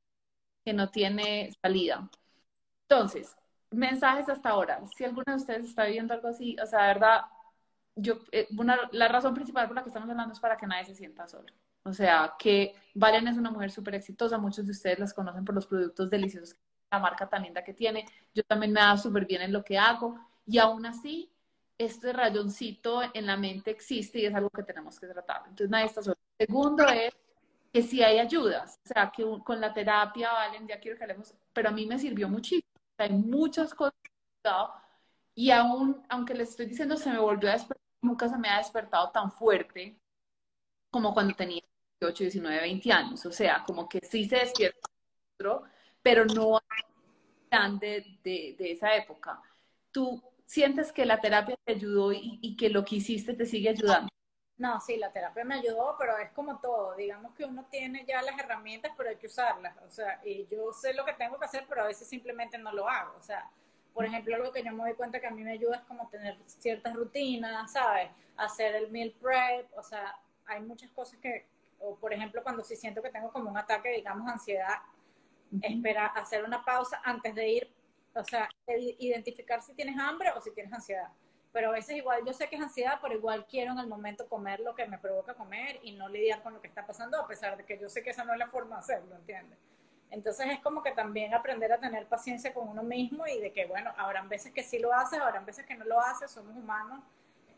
[0.64, 2.08] que no tiene salida.
[2.88, 3.36] Entonces,
[3.70, 4.82] mensajes hasta ahora.
[4.96, 7.22] Si alguno de ustedes está viendo algo así, o sea, de verdad,
[7.96, 8.48] yo, eh,
[8.92, 11.46] la razón principal por la que estamos hablando es para que nadie se sienta solo.
[11.84, 15.54] O sea, que Valen es una mujer súper exitosa, muchos de ustedes las conocen por
[15.54, 16.56] los productos deliciosos,
[16.90, 18.06] la marca tan linda que tiene.
[18.34, 21.31] Yo también me da súper bien en lo que hago y aún así,
[21.84, 25.42] este rayoncito en la mente existe y es algo que tenemos que tratar.
[25.42, 26.16] Entonces, nadie está solo.
[26.38, 27.14] Segundo es
[27.72, 31.34] que si hay ayudas, o sea, que con la terapia, Valen, ya quiero que hablemos,
[31.52, 33.94] pero a mí me sirvió muchísimo hay muchas cosas
[35.34, 38.58] y aún, aunque les estoy diciendo, se me volvió a despertar, nunca se me ha
[38.58, 39.98] despertado tan fuerte
[40.90, 41.62] como cuando tenía
[42.00, 43.26] 18, 19, 20 años.
[43.26, 44.88] O sea, como que sí se despierta,
[46.02, 46.60] pero no
[47.48, 49.40] tan de, de, de, esa época.
[49.90, 53.70] ¿Tú sientes que la terapia te ayudó y, y que lo que hiciste te sigue
[53.70, 54.08] ayudando?
[54.58, 56.94] No, sí, la terapia me ayudó, pero es como todo.
[56.94, 59.74] Digamos que uno tiene ya las herramientas, pero hay que usarlas.
[59.78, 62.70] O sea, y yo sé lo que tengo que hacer, pero a veces simplemente no
[62.70, 63.16] lo hago.
[63.18, 63.50] O sea,
[63.94, 66.06] por ejemplo, algo que yo me doy cuenta que a mí me ayuda es como
[66.10, 68.10] tener ciertas rutinas, ¿sabes?
[68.36, 71.46] Hacer el meal prep, o sea, hay muchas cosas que,
[71.80, 74.76] o por ejemplo, cuando sí siento que tengo como un ataque, digamos, ansiedad,
[75.62, 77.81] esperar, hacer una pausa antes de ir,
[78.14, 81.08] o sea, identificar si tienes hambre o si tienes ansiedad
[81.52, 84.26] pero a veces igual yo sé que es ansiedad, pero igual quiero en el momento
[84.28, 87.28] comer lo que me provoca comer y no lidiar con lo que está pasando, a
[87.28, 89.58] pesar de que yo sé que esa no es la forma de hacerlo, ¿entiendes?
[90.10, 93.66] Entonces es como que también aprender a tener paciencia con uno mismo y de que,
[93.66, 97.02] bueno, habrán veces que sí lo haces, habrán veces que no lo haces, somos humanos,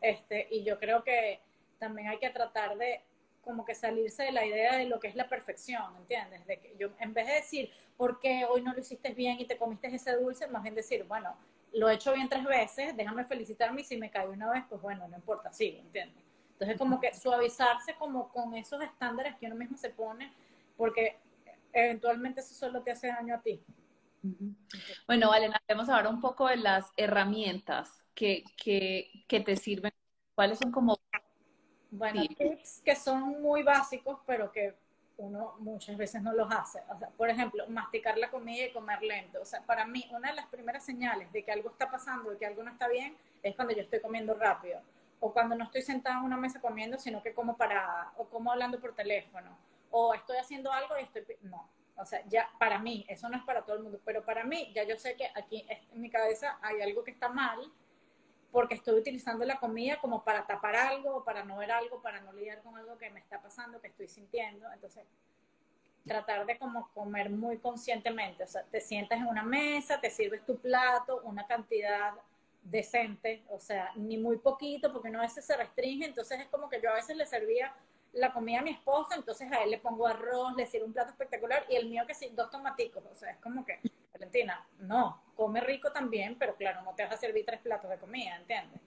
[0.00, 1.40] este, y yo creo que
[1.78, 3.00] también hay que tratar de
[3.42, 6.46] como que salirse de la idea de lo que es la perfección, ¿entiendes?
[6.46, 9.46] De que yo, en vez de decir, ¿por qué hoy no lo hiciste bien y
[9.46, 10.46] te comiste ese dulce?
[10.48, 11.36] Más bien decir, bueno,
[11.72, 14.80] lo he hecho bien tres veces, déjame felicitarme y si me cae una vez, pues
[14.80, 16.22] bueno, no importa, sigo, ¿entiendes?
[16.52, 20.32] Entonces como que suavizarse como con esos estándares que uno mismo se pone,
[20.76, 21.18] porque
[21.72, 23.60] eventualmente eso solo te hace daño a ti.
[25.06, 29.92] Bueno, Valen, hablemos ahora un poco de las herramientas que, que, que te sirven.
[30.34, 30.98] ¿Cuáles son como...
[31.90, 34.74] Bueno, tips que son muy básicos, pero que
[35.16, 36.82] uno muchas veces no los hace.
[36.88, 39.40] O sea, por ejemplo, masticar la comida y comer lento.
[39.40, 42.38] O sea, para mí, una de las primeras señales de que algo está pasando, de
[42.38, 44.80] que algo no está bien, es cuando yo estoy comiendo rápido.
[45.20, 48.52] O cuando no estoy sentada en una mesa comiendo, sino que como parada, o como
[48.52, 49.56] hablando por teléfono,
[49.90, 51.24] o estoy haciendo algo y estoy...
[51.42, 54.44] No, o sea, ya para mí, eso no es para todo el mundo, pero para
[54.44, 57.60] mí, ya yo sé que aquí en mi cabeza hay algo que está mal
[58.54, 62.32] porque estoy utilizando la comida como para tapar algo, para no ver algo, para no
[62.32, 64.72] lidiar con algo que me está pasando, que estoy sintiendo.
[64.72, 65.02] Entonces,
[66.06, 68.44] tratar de como comer muy conscientemente.
[68.44, 72.12] O sea, te sientas en una mesa, te sirves tu plato, una cantidad
[72.62, 76.06] decente, o sea, ni muy poquito, porque no a veces se restringe.
[76.06, 77.74] Entonces, es como que yo a veces le servía
[78.12, 81.10] la comida a mi esposo, entonces a él le pongo arroz, le sirvo un plato
[81.10, 83.02] espectacular, y el mío que sí, dos tomaticos.
[83.10, 83.80] O sea, es como que
[84.78, 88.36] No, come rico también, pero claro, no te vas a servir tres platos de comida,
[88.36, 88.80] ¿entiendes?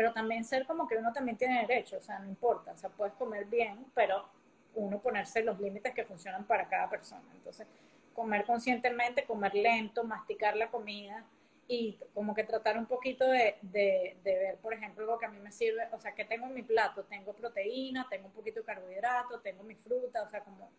[0.00, 2.88] pero también ser como que uno también tiene derecho, o sea, no importa, o sea,
[2.88, 4.28] puedes comer bien, pero
[4.74, 7.28] uno ponerse los límites que funcionan para cada persona.
[7.34, 7.66] Entonces,
[8.14, 11.24] comer conscientemente, comer lento, masticar la comida
[11.68, 15.38] y como que tratar un poquito de, de, ver, por ejemplo, lo que a mí
[15.38, 18.66] me sirve, o sea, que tengo en mi plato, tengo proteína, tengo un poquito de
[18.66, 20.70] carbohidrato, tengo mi fruta, o sea, como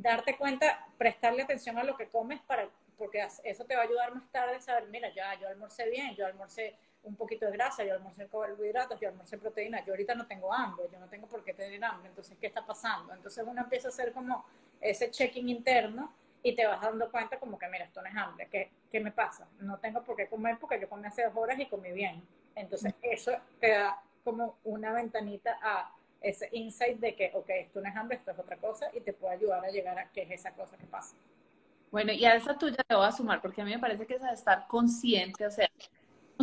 [0.00, 4.12] darte cuenta, prestarle atención a lo que comes para porque eso te va a ayudar
[4.12, 7.84] más tarde a saber, mira, ya yo almorcé bien, yo almorcé un poquito de grasa,
[7.84, 11.44] yo almorcé carbohidratos, yo almorcé proteína, yo ahorita no tengo hambre, yo no tengo por
[11.44, 13.14] qué tener hambre, entonces, ¿qué está pasando?
[13.14, 14.44] Entonces uno empieza a hacer como
[14.80, 18.48] ese checking interno y te vas dando cuenta como que, mira, esto no es hambre,
[18.50, 19.46] ¿qué, ¿qué me pasa?
[19.60, 22.20] No tengo por qué comer porque yo comí hace dos horas y comí bien.
[22.56, 27.88] Entonces eso te da como una ventanita a ese insight de que, ok, esto no
[27.88, 30.30] es hambre, esto es otra cosa y te puede ayudar a llegar a qué es
[30.30, 31.14] esa cosa que pasa.
[31.90, 34.14] Bueno, y a esa tuya te voy a sumar, porque a mí me parece que
[34.14, 35.68] es estar consciente, o sea,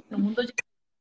[0.09, 0.53] en un mundo de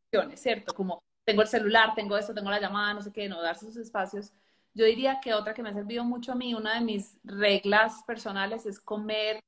[0.06, 0.74] opciones, ¿cierto?
[0.74, 3.78] Como tengo el celular, tengo esto, tengo la llamada, no sé qué, no darse esos
[3.78, 4.32] espacios.
[4.74, 8.02] Yo diría que otra que me ha servido mucho a mí, una de mis reglas
[8.06, 9.40] personales es comer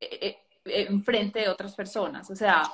[0.00, 2.30] eh, eh, eh, en frente de otras personas.
[2.30, 2.64] O sea,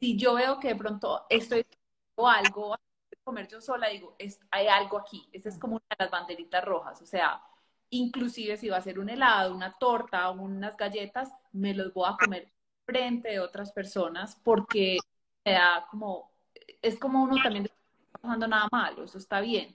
[0.00, 1.66] si yo veo que de pronto estoy
[2.14, 2.76] o algo,
[3.24, 5.28] comer yo sola, digo, es, hay algo aquí.
[5.32, 7.00] Esa es como una de las banderitas rojas.
[7.02, 7.42] O sea,
[7.90, 12.16] inclusive si va a ser un helado, una torta unas galletas, me los voy a
[12.16, 12.52] comer
[12.84, 14.98] frente de otras personas porque
[15.44, 16.30] me da como,
[16.80, 19.72] es como uno también está pasando nada malo, eso está bien.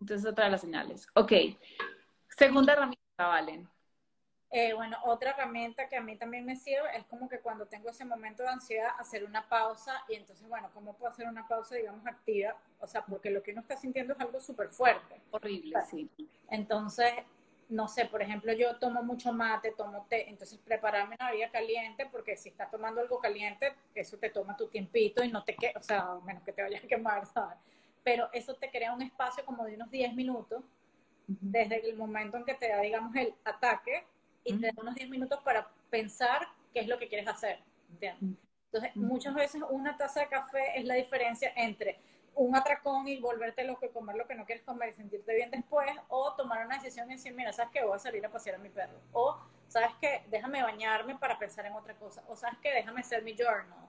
[0.00, 1.06] Entonces, otra de las señales.
[1.14, 1.32] Ok.
[2.28, 3.68] Segunda herramienta, Valen.
[4.52, 7.90] Eh, bueno, otra herramienta que a mí también me sirve es como que cuando tengo
[7.90, 11.76] ese momento de ansiedad, hacer una pausa y entonces, bueno, ¿cómo puedo hacer una pausa,
[11.76, 12.56] digamos, activa?
[12.80, 15.20] O sea, porque lo que uno está sintiendo es algo súper fuerte.
[15.30, 16.10] Horrible, sí.
[16.50, 17.12] Entonces,
[17.68, 22.06] no sé, por ejemplo, yo tomo mucho mate, tomo té, entonces prepararme una bebida caliente,
[22.10, 25.78] porque si estás tomando algo caliente, eso te toma tu tiempito y no te queda,
[25.78, 27.56] o sea, menos que te vayas a quemar, ¿sabes?
[28.02, 30.64] Pero eso te crea un espacio como de unos 10 minutos,
[31.28, 34.04] desde el momento en que te da, digamos, el ataque,
[34.44, 38.38] y te da unos 10 minutos para pensar qué es lo que quieres hacer, ¿entiendes?
[38.66, 41.98] Entonces, muchas veces una taza de café es la diferencia entre
[42.34, 45.50] un atracón y volverte loco y comer lo que no quieres comer y sentirte bien
[45.50, 47.84] después, o tomar una decisión y decir, mira, ¿sabes qué?
[47.84, 48.98] Voy a salir a pasear a mi perro.
[49.12, 50.24] O, ¿sabes qué?
[50.28, 52.22] Déjame bañarme para pensar en otra cosa.
[52.28, 52.70] O, ¿sabes qué?
[52.72, 53.88] Déjame hacer mi journal.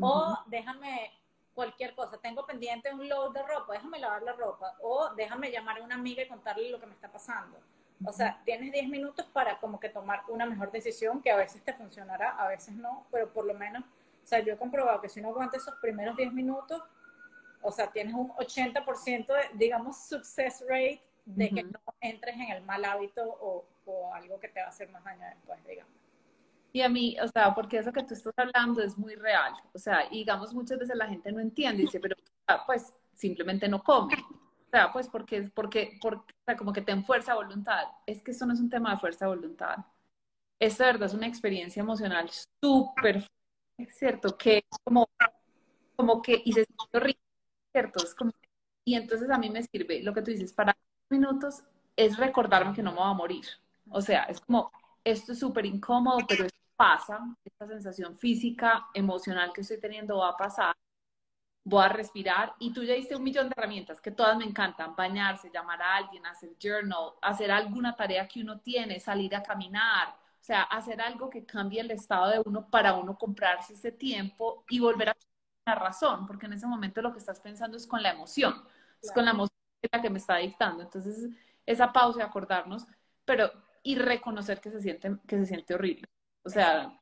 [0.00, 1.12] O, déjame
[1.52, 2.16] cualquier cosa.
[2.18, 4.76] Tengo pendiente un load de ropa, déjame lavar la ropa.
[4.80, 7.58] O, déjame llamar a una amiga y contarle lo que me está pasando.
[8.04, 11.62] O sea, tienes 10 minutos para como que tomar una mejor decisión que a veces
[11.62, 15.08] te funcionará, a veces no, pero por lo menos, o sea, yo he comprobado que
[15.08, 16.82] si no aguanta esos primeros 10 minutos,
[17.62, 22.62] o sea, tienes un 80% de, digamos, success rate de que no entres en el
[22.64, 25.92] mal hábito o, o, algo que te va a hacer más daño después, digamos.
[26.72, 29.52] Y a mí, o sea, porque eso que tú estás hablando es muy real.
[29.74, 32.16] O sea, digamos, muchas veces la gente no entiende y dice, pero
[32.66, 34.14] pues simplemente no come.
[34.70, 37.84] Sea, pues porque, porque, porque o sea, como que ten fuerza voluntad.
[38.06, 39.76] Es que eso no es un tema de fuerza voluntad.
[40.60, 42.30] Esto de verdad es una experiencia emocional
[42.62, 43.26] súper,
[43.90, 44.36] ¿cierto?
[44.38, 45.08] Que como,
[45.96, 47.20] como que, y se siente rico
[47.72, 48.04] ¿cierto?
[48.04, 48.32] Es como,
[48.84, 50.76] y entonces a mí me sirve lo que tú dices, para
[51.10, 51.62] minutos
[51.96, 53.44] es recordarme que no me voy a morir.
[53.90, 54.72] O sea, es como,
[55.04, 60.30] esto es súper incómodo, pero esto pasa, esta sensación física, emocional que estoy teniendo va
[60.30, 60.74] a pasar,
[61.70, 64.96] voy a respirar y tú ya diste un millón de herramientas que todas me encantan,
[64.96, 70.08] bañarse, llamar a alguien, hacer journal, hacer alguna tarea que uno tiene, salir a caminar,
[70.08, 74.64] o sea, hacer algo que cambie el estado de uno para uno comprarse ese tiempo
[74.68, 75.16] y volver a
[75.66, 78.64] la razón, porque en ese momento lo que estás pensando es con la emoción,
[79.00, 79.50] es con la emoción
[79.92, 80.82] la que me está dictando.
[80.82, 81.30] Entonces,
[81.66, 82.86] esa pausa y acordarnos,
[83.24, 83.50] pero
[83.82, 86.06] y reconocer que se siente, que se siente horrible.
[86.44, 87.00] O sea,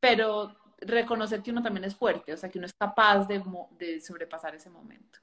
[0.00, 3.42] pero reconocer que uno también es fuerte, o sea, que uno es capaz de,
[3.78, 5.18] de sobrepasar ese momento.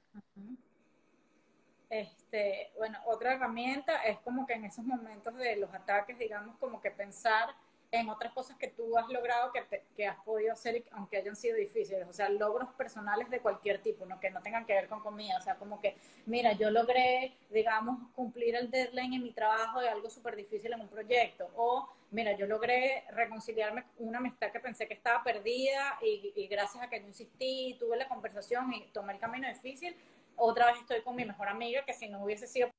[1.88, 6.80] Este, bueno, otra herramienta es como que en esos momentos de los ataques, digamos, como
[6.80, 7.54] que pensar
[8.00, 11.56] en otras cosas que tú has logrado, que, que has podido hacer, aunque hayan sido
[11.56, 14.20] difíciles, o sea, logros personales de cualquier tipo, ¿no?
[14.20, 17.98] que no tengan que ver con comida, o sea, como que, mira, yo logré, digamos,
[18.14, 22.32] cumplir el deadline en mi trabajo de algo súper difícil en un proyecto, o mira,
[22.32, 26.88] yo logré reconciliarme con una amistad que pensé que estaba perdida y, y gracias a
[26.88, 29.96] que yo insistí, tuve la conversación y tomé el camino difícil,
[30.36, 32.70] otra vez estoy con mi mejor amiga que si no hubiese sido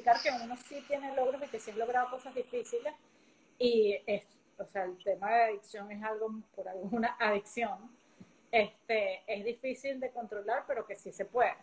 [0.00, 2.94] que uno sí tiene logros y que sí ha logrado cosas difíciles
[3.58, 4.24] y es,
[4.58, 7.90] o sea, el tema de adicción es algo por alguna adicción,
[8.50, 11.54] este, es difícil de controlar, pero que sí se puede.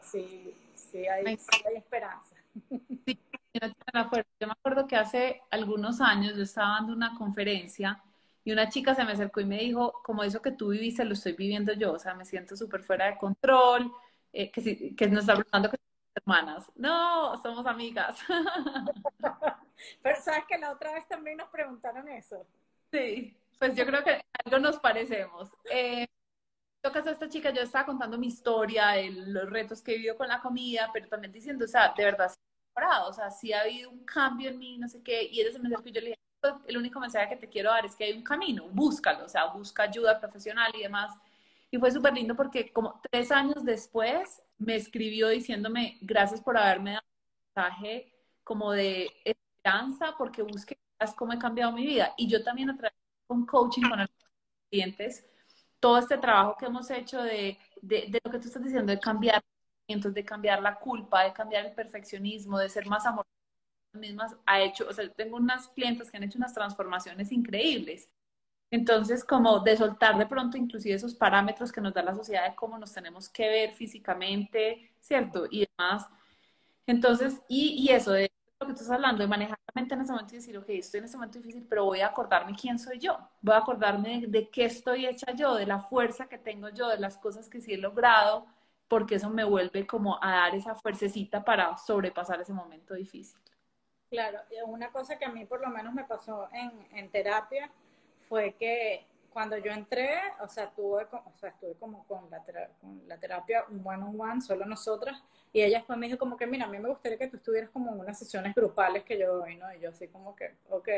[0.00, 2.36] Sí, sí hay, hay esperanza.
[3.54, 8.02] yo me acuerdo que hace algunos años yo estaba dando una conferencia
[8.44, 11.12] y una chica se me acercó y me dijo, como eso que tú viviste, lo
[11.12, 13.92] estoy viviendo yo, o sea, me siento súper fuera de control,
[14.32, 15.76] eh, que, que nos está preguntando que
[16.22, 16.70] hermanas.
[16.76, 18.18] No, somos amigas.
[20.02, 22.46] Pero sabes que la otra vez también nos preguntaron eso.
[22.90, 25.50] Sí, pues yo creo que algo nos parecemos.
[25.70, 26.06] Eh,
[26.82, 30.28] tocas a esta chica, yo estaba contando mi historia, los retos que he vivido con
[30.28, 32.32] la comida, pero también diciendo, o sea, de verdad,
[33.06, 35.58] o sea, sí ha habido un cambio en mí, no sé qué, y ella se
[35.58, 36.20] me acercó y yo le dije,
[36.66, 39.46] el único mensaje que te quiero dar es que hay un camino, búscalo, o sea,
[39.46, 41.12] busca ayuda profesional y demás.
[41.70, 46.92] Y fue súper lindo porque como tres años después me escribió diciéndome, gracias por haberme
[46.92, 48.12] dado un mensaje
[48.44, 50.78] como de esperanza, porque busqué
[51.16, 52.14] cómo he cambiado mi vida.
[52.16, 52.96] Y yo también a través
[53.26, 54.08] con coaching con los
[54.70, 55.26] clientes,
[55.80, 59.42] todo este trabajo que hemos hecho de, de, lo que tú estás diciendo, de cambiar
[59.88, 63.28] de cambiar la culpa, de cambiar el perfeccionismo, de ser más amorosa
[63.92, 68.08] mismas, ha hecho, o sea, tengo unas clientes que han hecho unas transformaciones increíbles.
[68.72, 72.56] Entonces, como de soltar de pronto inclusive esos parámetros que nos da la sociedad de
[72.56, 75.46] cómo nos tenemos que ver físicamente, ¿cierto?
[75.50, 76.08] Y demás.
[76.86, 80.00] Entonces, y, y eso de lo que tú estás hablando, de manejar la mente en
[80.00, 82.78] ese momento y decir, ok, estoy en este momento difícil, pero voy a acordarme quién
[82.78, 86.38] soy yo, voy a acordarme de, de qué estoy hecha yo, de la fuerza que
[86.38, 88.46] tengo yo, de las cosas que sí he logrado,
[88.88, 93.38] porque eso me vuelve como a dar esa fuercecita para sobrepasar ese momento difícil.
[94.10, 97.70] Claro, una cosa que a mí por lo menos me pasó en, en terapia
[98.28, 102.42] fue que cuando yo entré, o sea, tuve, o sea, estuve como con la,
[102.80, 106.46] con la terapia one on one, solo nosotras, y ella después me dijo como que,
[106.46, 109.36] mira, a mí me gustaría que tú estuvieras como en unas sesiones grupales que yo
[109.36, 109.72] doy, ¿no?
[109.74, 110.88] Y yo así como que, ok.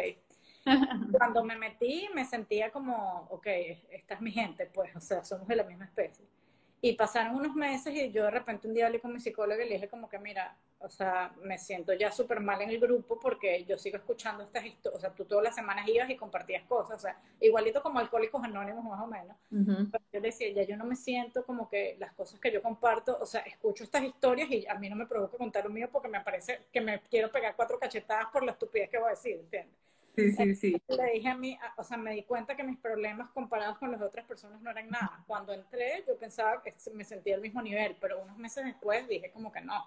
[1.12, 3.46] cuando me metí, me sentía como, ok,
[3.90, 6.24] esta es mi gente, pues, o sea, somos de la misma especie.
[6.80, 9.68] Y pasaron unos meses y yo de repente un día hablé con mi psicóloga y
[9.68, 13.18] le dije como que, mira, o sea, me siento ya súper mal en el grupo
[13.18, 16.62] porque yo sigo escuchando estas historias, o sea, tú todas las semanas ibas y compartías
[16.64, 19.36] cosas, o sea, igualito como Alcohólicos Anónimos más o menos.
[19.48, 23.18] Pero yo decía, ya yo no me siento como que las cosas que yo comparto,
[23.20, 26.08] o sea, escucho estas historias y a mí no me provoca contar lo mío porque
[26.08, 29.38] me parece que me quiero pegar cuatro cachetadas por la estupidez que voy a decir,
[29.38, 29.74] ¿entiendes?
[30.16, 30.82] Sí, sí, sí.
[30.86, 34.00] Le dije a mí, o sea, me di cuenta que mis problemas comparados con las
[34.00, 35.24] otras personas no eran nada.
[35.26, 39.32] Cuando entré, yo pensaba que me sentía al mismo nivel, pero unos meses después dije
[39.32, 39.84] como que no.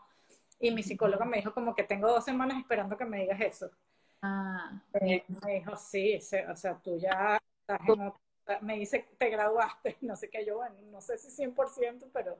[0.60, 3.72] Y mi psicóloga me dijo como que tengo dos semanas esperando que me digas eso.
[4.22, 4.82] Ah.
[4.94, 6.18] Eh, me dijo, sí,
[6.50, 8.12] o sea, tú ya estás en
[8.62, 12.38] me dice, te graduaste, no sé qué, yo, bueno, no sé si 100%, pero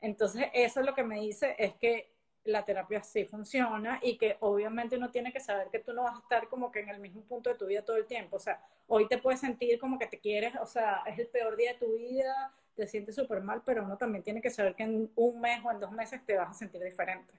[0.00, 2.12] entonces eso lo que me dice es que
[2.44, 6.16] la terapia sí funciona y que obviamente uno tiene que saber que tú no vas
[6.16, 8.36] a estar como que en el mismo punto de tu vida todo el tiempo.
[8.36, 11.56] O sea, hoy te puedes sentir como que te quieres, o sea, es el peor
[11.56, 14.84] día de tu vida, te sientes súper mal, pero uno también tiene que saber que
[14.84, 17.34] en un mes o en dos meses te vas a sentir diferente.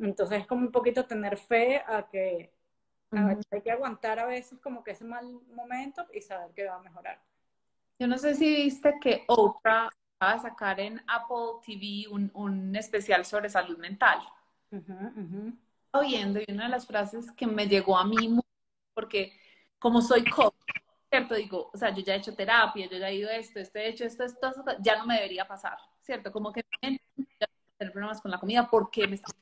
[0.00, 2.52] Entonces es como un poquito tener fe a que
[3.50, 6.82] hay que aguantar a veces como que ese mal momento y saber que va a
[6.82, 7.20] mejorar.
[7.98, 13.24] Yo no sé si viste que Oprah a sacar en Apple TV un, un especial
[13.24, 14.20] sobre salud mental.
[15.92, 18.36] Oyendo, y una de las frases que me llegó a mí,
[18.94, 19.32] porque
[19.78, 20.54] como soy coach,
[21.08, 21.34] ¿cierto?
[21.34, 23.88] Digo, o sea, yo ya he hecho terapia, yo ya he ido esto, esto he
[23.88, 26.32] hecho esto, esto, ya no me debería pasar, ¿cierto?
[26.32, 27.00] Como que tener
[27.92, 29.32] problemas con la comida porque me está...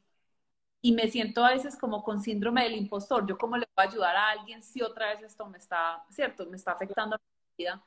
[0.83, 3.27] Y me siento a veces como con síndrome del impostor.
[3.27, 6.45] Yo cómo le voy a ayudar a alguien si otra vez esto me está, ¿cierto?
[6.47, 7.83] Me está afectando a mi vida.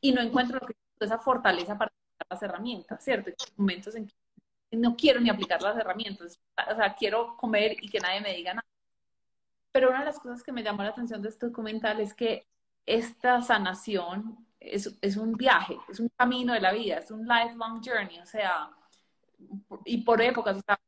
[0.00, 1.92] Y no encuentro lo que esa fortaleza para
[2.30, 3.30] las herramientas, ¿cierto?
[3.30, 4.14] Hay momentos en que
[4.72, 6.40] no quiero ni aplicar las herramientas,
[6.70, 8.66] o sea, quiero comer y que nadie me diga nada.
[9.72, 12.46] Pero una de las cosas que me llamó la atención de este documental es que
[12.86, 17.82] esta sanación es, es un viaje, es un camino de la vida, es un lifelong
[17.84, 18.70] journey, o sea,
[19.84, 20.78] y por épocas, o sea,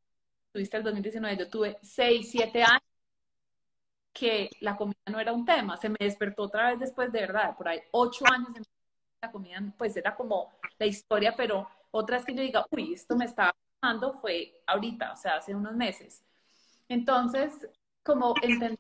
[0.55, 2.83] tuviste el 2019, yo tuve 6, 7 años
[4.13, 7.57] que la comida no era un tema, se me despertó otra vez después de verdad,
[7.57, 8.65] por ahí 8 años
[9.21, 13.25] la comida, pues era como la historia, pero otras que yo diga, uy, esto me
[13.25, 16.23] está pasando fue ahorita, o sea, hace unos meses.
[16.89, 17.69] Entonces,
[18.05, 18.79] como entender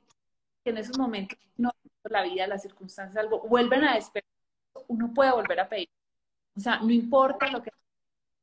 [0.63, 1.73] que en esos momentos, no,
[2.05, 4.31] la vida, las circunstancias, algo, vuelven a despertar,
[4.87, 5.88] uno puede volver a pedir.
[6.57, 7.71] O sea, no importa lo que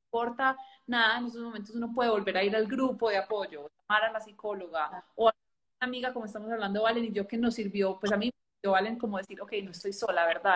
[0.07, 4.05] importa nada, en esos momentos uno puede volver a ir al grupo de apoyo, llamar
[4.05, 5.33] a la psicóloga o a
[5.81, 8.31] una amiga, como estamos hablando, Valen, y yo que nos sirvió, pues a mí
[8.63, 10.55] me Valen, como decir, ok, no estoy sola, ¿verdad?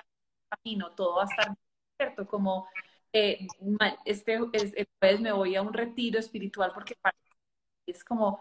[0.49, 1.55] Camino, todo va a estar
[1.97, 2.67] cierto, como
[3.13, 3.47] eh,
[4.05, 4.39] este,
[5.01, 6.95] vez me voy a un retiro espiritual porque
[7.87, 8.39] es como,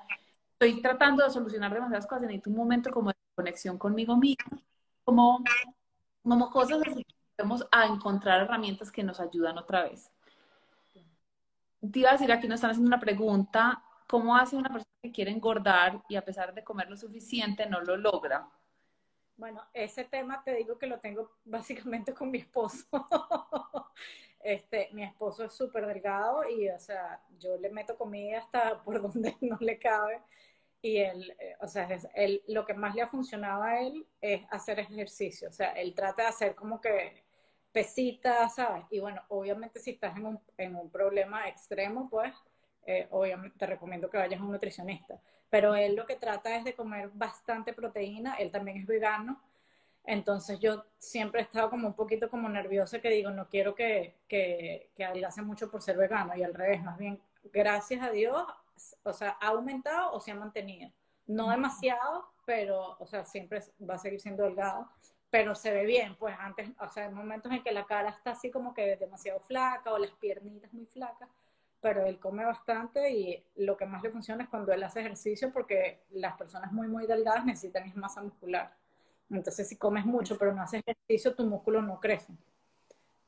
[0.53, 4.59] estoy tratando de solucionar demasiadas cosas, necesito un momento como de conexión conmigo mismo,
[5.05, 5.43] como,
[6.23, 7.07] como cosas así,
[7.39, 10.11] vamos a encontrar herramientas que nos ayudan otra vez.
[11.93, 15.13] Te iba a decir, aquí nos están haciendo una pregunta, ¿cómo hace una persona que
[15.13, 18.49] quiere engordar y a pesar de comer lo suficiente no lo logra?
[19.37, 22.87] Bueno, ese tema te digo que lo tengo básicamente con mi esposo.
[24.41, 29.03] este, mi esposo es súper delgado y, o sea, yo le meto comida hasta por
[29.13, 30.23] donde no le cabe.
[30.81, 34.43] Y él, eh, o sea, él, lo que más le ha funcionado a él es
[34.51, 35.49] hacer ejercicio.
[35.49, 37.24] O sea, él trata de hacer como que
[37.75, 38.85] pesitas, ¿sabes?
[38.91, 42.33] Y bueno, obviamente si estás en un, en un problema extremo, pues,
[42.87, 45.21] eh, obviamente te recomiendo que vayas a un nutricionista.
[45.51, 49.43] Pero él lo que trata es de comer bastante proteína, él también es vegano,
[50.05, 54.15] entonces yo siempre he estado como un poquito como nerviosa que digo, no quiero que,
[54.29, 56.37] que, que adelgace mucho por ser vegano.
[56.37, 57.21] Y al revés, más bien,
[57.53, 58.47] gracias a Dios,
[59.03, 60.93] o sea, ha aumentado o se ha mantenido.
[61.27, 64.89] No demasiado, pero, o sea, siempre va a seguir siendo delgado,
[65.35, 68.31] pero se ve bien, pues antes, o sea, hay momentos en que la cara está
[68.31, 71.29] así como que demasiado flaca o las piernitas muy flacas,
[71.81, 75.53] pero él come bastante y lo que más le funciona es cuando él hace ejercicio
[75.53, 78.77] porque las personas muy, muy delgadas necesitan masa muscular.
[79.29, 82.33] Entonces, si comes mucho pero no haces ejercicio, tu músculo no crece.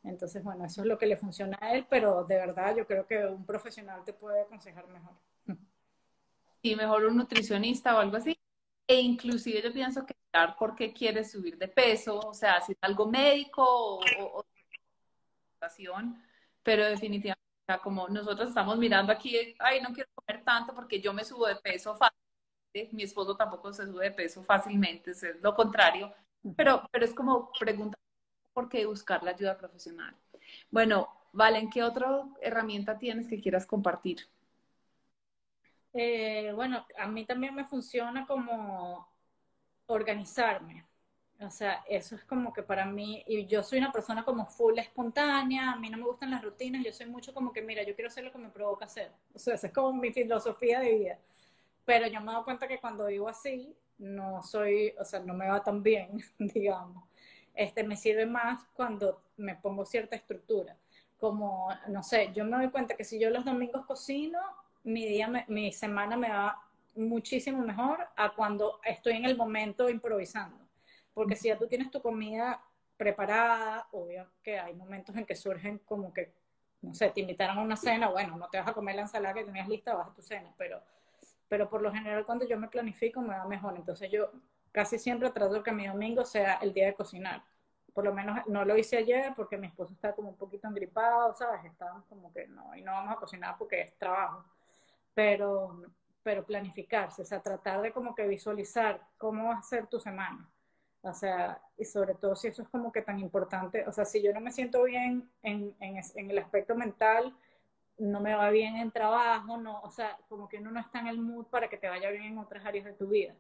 [0.05, 3.05] Entonces, bueno, eso es lo que le funciona a él, pero de verdad yo creo
[3.05, 5.15] que un profesional te puede aconsejar mejor.
[6.63, 8.39] Y mejor un nutricionista o algo así.
[8.87, 10.15] E inclusive yo pienso que
[10.59, 14.47] por qué quieres subir de peso, o sea, si es algo médico o, o, o
[16.63, 21.13] pero definitivamente sea, como nosotros estamos mirando aquí, ay, no quiero comer tanto porque yo
[21.13, 25.55] me subo de peso fácilmente, mi esposo tampoco se sube de peso fácilmente, es lo
[25.55, 26.13] contrario,
[26.57, 27.99] pero, pero es como preguntar
[28.53, 30.15] por qué buscar la ayuda profesional.
[30.71, 34.29] Bueno, Valen, ¿qué otra herramienta tienes que quieras compartir?
[35.93, 39.09] Eh, bueno, a mí también me funciona como
[39.87, 40.85] organizarme.
[41.41, 44.79] O sea, eso es como que para mí, y yo soy una persona como full
[44.79, 47.95] espontánea, a mí no me gustan las rutinas, yo soy mucho como que, mira, yo
[47.95, 49.13] quiero hacer lo que me provoca hacer.
[49.35, 51.19] O sea, esa es como mi filosofía de vida.
[51.85, 55.49] Pero yo me dado cuenta que cuando vivo así, no soy, o sea, no me
[55.49, 57.05] va tan bien, digamos.
[57.55, 60.77] Este, me sirve más cuando me pongo cierta estructura.
[61.19, 64.39] Como, no sé, yo me doy cuenta que si yo los domingos cocino,
[64.85, 66.66] mi día, mi semana me va
[66.97, 70.67] muchísimo mejor a cuando estoy en el momento improvisando
[71.17, 72.63] porque si ya tú tienes tu comida
[72.99, 76.35] preparada, obvio que hay momentos en que surgen como que,
[76.83, 79.33] no sé, te invitaron a una cena, bueno, no te vas a comer la ensalada
[79.33, 80.83] que tenías lista, vas a tu cena, pero,
[81.49, 83.77] pero por lo general cuando yo me planifico me va mejor.
[83.77, 84.31] Entonces yo
[84.73, 87.43] casi siempre trato que mi domingo sea el día de cocinar.
[87.95, 91.33] Por lo menos no lo hice ayer porque mi esposo está como un poquito engripado,
[91.33, 91.65] ¿sabes?
[91.65, 94.45] Estábamos como que no, y no vamos a cocinar porque es trabajo.
[95.15, 95.81] Pero,
[96.27, 100.51] pero planificarse, o sea, tratar de como que visualizar cómo va a ser tu semana
[101.07, 104.21] o sea, y sobre todo si eso es como que tan importante, o sea, si
[104.21, 107.33] yo no me siento bien en, en, en el aspecto mental,
[107.99, 111.07] no me va bien en trabajo, no, o sea, como que uno no está en
[111.07, 113.37] el mood para que te vaya bien en otras áreas de tu vida.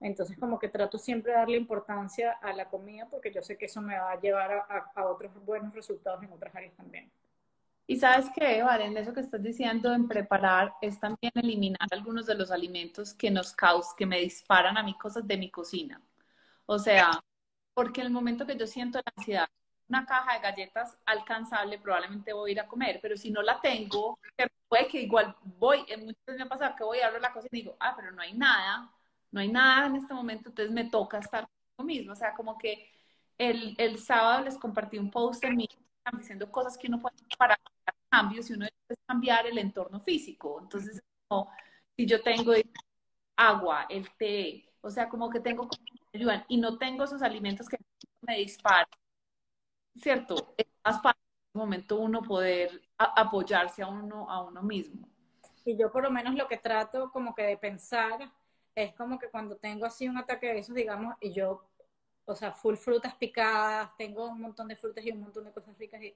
[0.00, 3.66] Entonces, como que trato siempre de darle importancia a la comida porque yo sé que
[3.66, 7.10] eso me va a llevar a, a, otros buenos resultados en otras áreas también.
[7.86, 12.34] Y sabes qué, Valen, eso que estás diciendo en preparar es también eliminar algunos de
[12.34, 16.00] los alimentos que nos causan, que me disparan a mí cosas de mi cocina.
[16.66, 17.22] O sea,
[17.74, 19.48] porque en el momento que yo siento la ansiedad,
[19.88, 23.60] una caja de galletas alcanzable, probablemente voy a ir a comer, pero si no la
[23.60, 24.18] tengo,
[24.68, 27.32] puede que igual voy, en muchas veces me ha pasado que voy a abrir la
[27.32, 28.90] cocina y digo, ah, pero no hay nada,
[29.30, 32.12] no hay nada en este momento, entonces me toca estar conmigo mismo.
[32.12, 32.88] O sea, como que
[33.36, 35.68] el, el sábado les compartí un post en mi
[36.12, 37.58] diciendo cosas que uno puede para
[38.24, 40.60] cambios y uno debe cambiar el entorno físico.
[40.62, 41.02] Entonces,
[41.96, 42.52] si yo tengo
[43.36, 45.68] agua, el té, o sea, como que tengo
[46.48, 47.78] y no tengo esos alimentos que
[48.22, 48.86] me disparan,
[49.96, 50.54] ¿cierto?
[50.56, 51.20] Es más fácil
[51.54, 55.08] en un momento uno poder apoyarse a uno, a uno mismo.
[55.64, 58.30] Y yo por lo menos lo que trato como que de pensar
[58.74, 61.66] es como que cuando tengo así un ataque de esos, digamos, y yo,
[62.26, 65.78] o sea, full frutas picadas, tengo un montón de frutas y un montón de cosas
[65.78, 66.14] ricas y,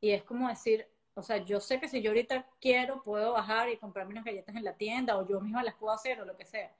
[0.00, 3.68] y es como decir, o sea, yo sé que si yo ahorita quiero, puedo bajar
[3.68, 6.36] y comprarme unas galletas en la tienda o yo misma las puedo hacer o lo
[6.36, 6.74] que sea.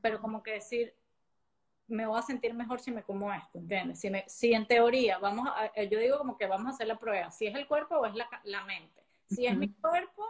[0.00, 0.94] Pero como que decir,
[1.86, 4.00] me voy a sentir mejor si me como esto, ¿entiendes?
[4.00, 6.86] Si, me, si en teoría, vamos a, eh, yo digo como que vamos a hacer
[6.86, 9.04] la prueba, si es el cuerpo o es la, la mente.
[9.26, 10.24] Si es mi cuerpo,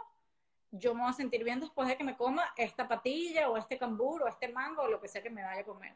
[0.71, 3.77] yo me voy a sentir bien después de que me coma esta patilla o este
[3.77, 5.95] cambur o este mango o lo que sea que me vaya a comer.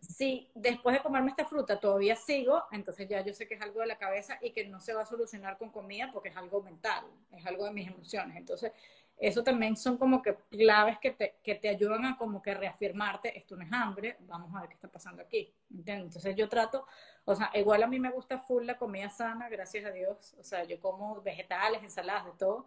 [0.00, 3.80] Si después de comerme esta fruta todavía sigo, entonces ya yo sé que es algo
[3.80, 6.62] de la cabeza y que no se va a solucionar con comida porque es algo
[6.62, 8.36] mental, es algo de mis emociones.
[8.36, 8.72] Entonces,
[9.16, 13.36] eso también son como que claves que te, que te ayudan a como que reafirmarte,
[13.38, 15.52] esto no es hambre, vamos a ver qué está pasando aquí.
[15.86, 16.86] Entonces yo trato,
[17.24, 20.42] o sea, igual a mí me gusta full la comida sana, gracias a Dios, o
[20.42, 22.66] sea, yo como vegetales, ensaladas, de todo,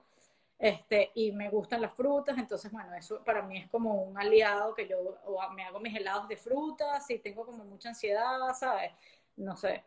[0.60, 4.74] Este, y me gustan las frutas, entonces, bueno, eso para mí es como un aliado
[4.74, 4.97] que yo
[5.55, 8.91] me hago mis helados de frutas, si tengo como mucha ansiedad, ¿sabes?
[9.36, 9.84] No sé,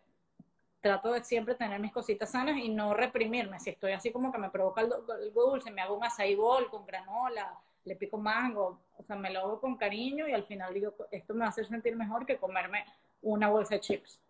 [0.81, 3.59] trato de siempre tener mis cositas sanas y no reprimirme.
[3.59, 5.03] Si estoy así como que me provoca algo,
[5.35, 9.41] dulce, me hago un açaí bol con granola, le pico mango, o sea, me lo
[9.41, 12.37] hago con cariño y al final digo, esto me va a hacer sentir mejor que
[12.39, 12.85] comerme
[13.23, 14.21] una bolsa de chips.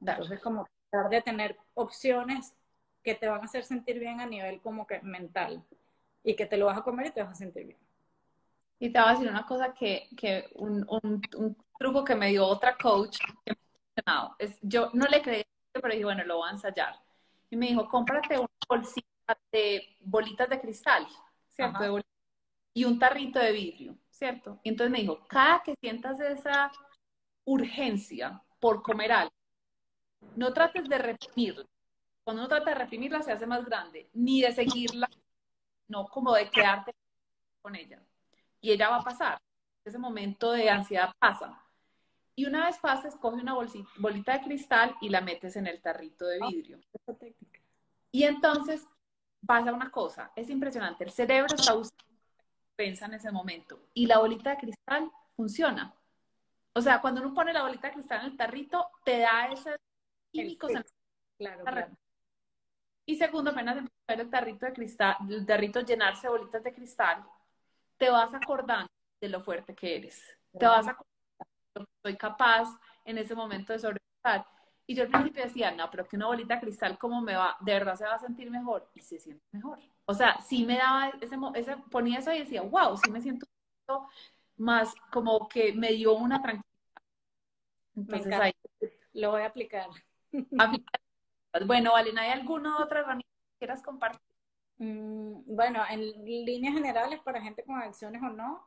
[0.00, 2.54] Entonces, como tratar de tener opciones
[3.08, 5.64] que te van a hacer sentir bien a nivel como que mental
[6.22, 7.78] y que te lo vas a comer y te vas a sentir bien.
[8.78, 12.28] Y te voy a decir una cosa que, que un, un, un, truco que me
[12.28, 13.54] dio otra coach que
[13.96, 14.02] me
[14.38, 15.42] es, yo no le creí,
[15.72, 17.00] pero dije, bueno, lo voy a ensayar.
[17.48, 21.06] Y me dijo, cómprate una bolsita de bolitas de cristal,
[21.48, 22.02] ¿cierto?
[22.74, 24.60] y un tarrito de vidrio, ¿cierto?
[24.62, 26.70] Y entonces me dijo, cada que sientas esa
[27.44, 29.32] urgencia por comer algo,
[30.36, 31.64] no trates de reprimirla,
[32.28, 35.08] cuando uno trata de reprimirla se hace más grande, ni de seguirla,
[35.86, 36.94] no como de quedarte
[37.62, 38.02] con ella.
[38.60, 39.40] Y ella va a pasar.
[39.82, 41.58] Ese momento de ansiedad pasa.
[42.34, 46.26] Y una vez pasa, escoge una bolita de cristal y la metes en el tarrito
[46.26, 46.78] de vidrio.
[48.12, 48.86] Y entonces
[49.46, 51.04] pasa una cosa, es impresionante.
[51.04, 52.14] El cerebro está buscando
[52.76, 53.80] pensa en ese momento.
[53.94, 55.94] Y la bolita de cristal funciona.
[56.74, 59.76] O sea, cuando uno pone la bolita de cristal en el tarrito, te da ese
[60.30, 60.72] químicos.
[61.38, 61.96] Claro, claro.
[63.08, 67.24] Y segundo, apenas empezar el tarrito de cristal, el tarrito llenarse de bolitas de cristal,
[67.96, 70.22] te vas acordando de lo fuerte que eres.
[70.52, 71.06] Te vas acordando
[71.74, 72.68] de lo que soy capaz
[73.06, 74.46] en ese momento de sobrepasar.
[74.86, 77.56] Y yo al principio decía, no, pero que una bolita de cristal, ¿cómo me va?
[77.60, 78.90] De verdad se va a sentir mejor.
[78.94, 79.78] Y se siente mejor.
[80.04, 83.46] O sea, sí me daba ese, ese ponía eso y decía, wow, sí me siento
[84.58, 87.02] más como que me dio una tranquilidad.
[87.96, 88.52] Entonces ahí.
[89.14, 89.88] Lo voy a aplicar.
[91.66, 94.20] Bueno, Valena, ¿hay alguna otra herramienta que quieras compartir?
[94.78, 98.64] Mm, bueno, en líneas generales, para gente con adicciones o no,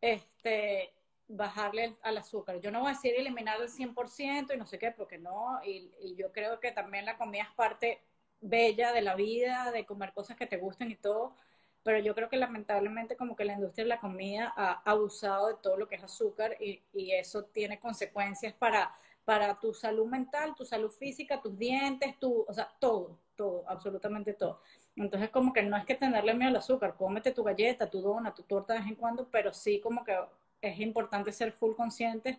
[0.00, 0.94] este,
[1.28, 2.60] bajarle al azúcar.
[2.60, 5.90] Yo no voy a decir eliminar el 100% y no sé qué, porque no, y,
[6.16, 8.02] yo creo que también la comida es parte
[8.40, 11.34] bella de la vida, de comer cosas que te gusten y todo,
[11.82, 15.54] pero yo creo que lamentablemente como que la industria de la comida ha abusado de
[15.62, 18.94] todo lo que es azúcar y eso tiene consecuencias para
[19.26, 24.34] para tu salud mental, tu salud física, tus dientes, tu, o sea, todo, todo, absolutamente
[24.34, 24.62] todo.
[24.94, 28.32] Entonces, como que no es que tenerle miedo al azúcar, cómete tu galleta, tu dona,
[28.32, 30.16] tu torta de vez en cuando, pero sí como que
[30.62, 32.38] es importante ser full consciente.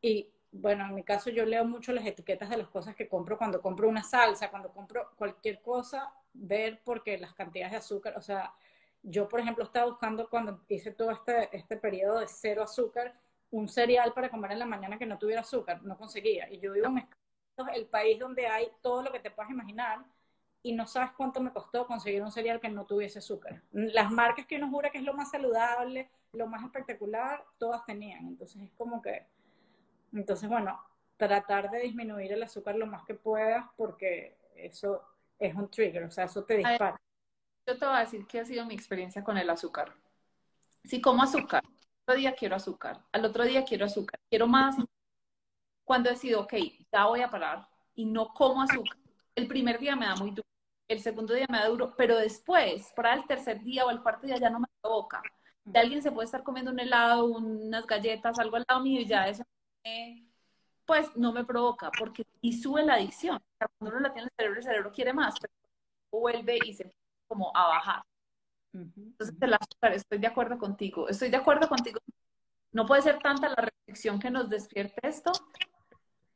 [0.00, 3.36] Y bueno, en mi caso yo leo mucho las etiquetas de las cosas que compro
[3.36, 8.22] cuando compro una salsa, cuando compro cualquier cosa, ver porque las cantidades de azúcar, o
[8.22, 8.54] sea,
[9.02, 13.14] yo por ejemplo estaba buscando cuando hice todo este, este periodo de cero azúcar,
[13.50, 16.50] un cereal para comer en la mañana que no tuviera azúcar, no conseguía.
[16.50, 17.06] Y yo vivo en
[17.74, 20.04] el país donde hay todo lo que te puedas imaginar
[20.62, 23.62] y no sabes cuánto me costó conseguir un cereal que no tuviese azúcar.
[23.70, 28.26] Las marcas que uno jura que es lo más saludable, lo más espectacular, todas tenían.
[28.26, 29.26] Entonces es como que,
[30.12, 30.80] entonces bueno,
[31.16, 35.02] tratar de disminuir el azúcar lo más que puedas porque eso
[35.38, 36.96] es un trigger, o sea, eso te dispara.
[37.66, 39.92] Yo te voy a decir que ha sido mi experiencia con el azúcar.
[40.84, 41.62] Si como azúcar,
[42.06, 44.76] otro día quiero azúcar, al otro día quiero azúcar, quiero más.
[45.84, 46.54] Cuando decido, ok,
[46.92, 48.96] ya voy a parar y no como azúcar,
[49.34, 50.46] el primer día me da muy duro,
[50.88, 54.26] el segundo día me da duro, pero después, para el tercer día o el cuarto
[54.26, 55.22] día ya no me provoca.
[55.64, 59.06] De alguien se puede estar comiendo un helado, unas galletas, algo al lado mío y
[59.06, 59.44] ya eso
[60.86, 63.42] pues no me provoca, porque y sube la adicción.
[63.78, 65.52] cuando uno la tiene en el cerebro, el cerebro quiere más, pero
[66.12, 66.90] vuelve y se
[67.26, 68.02] como a bajar.
[68.82, 71.08] Entonces, el azúcar, estoy de acuerdo contigo.
[71.08, 72.00] Estoy de acuerdo contigo.
[72.72, 75.32] No puede ser tanta la restricción que nos despierte esto.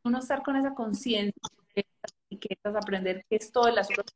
[0.05, 1.32] Uno estar con esa conciencia
[1.74, 4.07] de las etiquetas, aprender que es todo el azúcar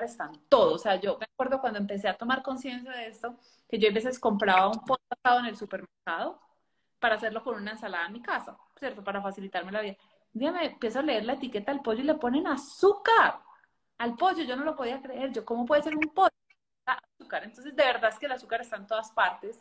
[0.00, 0.74] están todos.
[0.74, 3.36] O sea, yo me acuerdo cuando empecé a tomar conciencia de esto,
[3.68, 6.40] que yo a veces compraba un pollo asado en el supermercado
[6.98, 9.02] para hacerlo con una ensalada en mi casa, ¿cierto?
[9.04, 9.96] Para facilitarme la vida.
[10.34, 13.40] Un día me empiezo a leer la etiqueta del pollo y le ponen azúcar
[13.98, 14.44] al pollo.
[14.44, 15.32] Yo no lo podía creer.
[15.32, 16.30] Yo, ¿cómo puede ser un pollo?
[16.86, 17.44] Azúcar.
[17.44, 19.60] Entonces, de verdad es que el azúcar está en todas partes.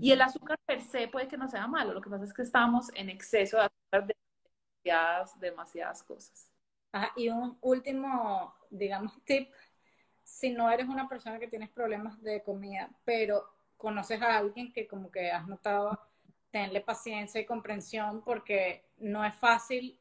[0.00, 1.94] Y el azúcar per se puede que no sea malo.
[1.94, 4.16] Lo que pasa es que estamos en exceso de azúcar de
[4.84, 6.50] demasiadas, demasiadas cosas.
[7.16, 9.50] y un último, digamos, tip.
[10.22, 14.86] Si no eres una persona que tienes problemas de comida, pero conoces a alguien que
[14.86, 15.98] como que has notado,
[16.50, 19.98] tenle paciencia y comprensión porque no es fácil,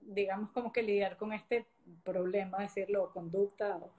[0.00, 1.66] digamos, como que lidiar con este
[2.04, 3.92] problema, decirlo, conducta o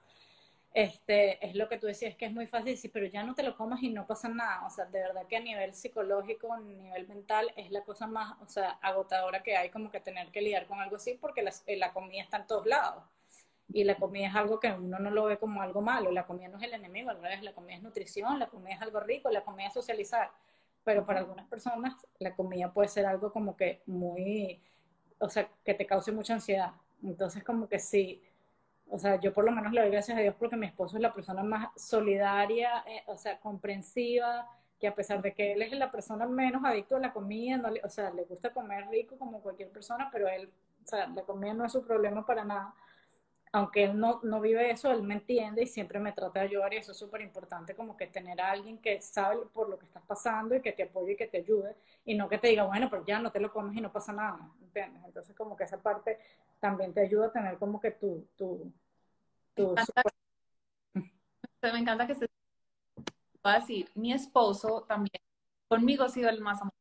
[0.72, 3.42] este, es lo que tú decías, que es muy fácil decir, pero ya no te
[3.42, 4.66] lo comas y no pasa nada.
[4.66, 8.36] O sea, de verdad que a nivel psicológico, a nivel mental, es la cosa más,
[8.40, 11.52] o sea, agotadora que hay como que tener que lidiar con algo así porque la,
[11.66, 13.04] la comida está en todos lados.
[13.72, 16.48] y la comida es algo que uno no lo ve como algo malo, la comida
[16.48, 19.30] no es el enemigo, al revés, la comida es nutrición, la comida es algo rico,
[19.30, 20.30] la comida es socializar,
[20.84, 24.60] pero para algunas personas la comida puede ser algo como que muy,
[25.18, 26.72] o sea, que te cause mucha ansiedad.
[27.02, 28.22] Entonces como que sí,
[28.90, 31.02] o sea, yo por lo menos le doy gracias a Dios porque mi esposo es
[31.02, 34.48] la persona más solidaria, eh, o sea, comprensiva,
[34.80, 37.68] que a pesar de que él es la persona menos adicto a la comida, no
[37.84, 40.50] o sea, le gusta comer rico como cualquier persona, pero él,
[40.82, 42.74] o sea, la comida no es su problema para nada.
[43.52, 46.72] Aunque él no, no vive eso, él me entiende y siempre me trata de ayudar
[46.72, 49.86] y eso es súper importante, como que tener a alguien que sabe por lo que
[49.86, 51.74] estás pasando y que te apoye y que te ayude
[52.04, 54.12] y no que te diga, bueno, pero ya no te lo comes y no pasa
[54.12, 55.02] nada, ¿entiendes?
[55.04, 56.18] Entonces como que esa parte
[56.60, 58.26] también te ayuda a tener como que tu...
[58.36, 58.72] tu,
[59.54, 59.74] tu
[61.62, 62.26] me encanta que se
[63.42, 65.20] voy a decir, mi esposo también,
[65.68, 66.76] conmigo ha sido el más amoroso.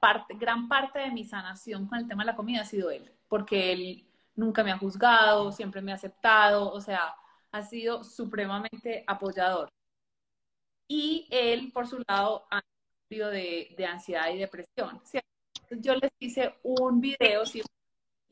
[0.00, 3.10] Parte, gran parte de mi sanación con el tema de la comida ha sido él,
[3.28, 7.14] porque él nunca me ha juzgado, siempre me ha aceptado, o sea,
[7.50, 9.70] ha sido supremamente apoyador.
[10.88, 12.60] Y él, por su lado, ha
[13.02, 15.00] sufrido de, de ansiedad y depresión.
[15.70, 17.62] Yo les hice un video, si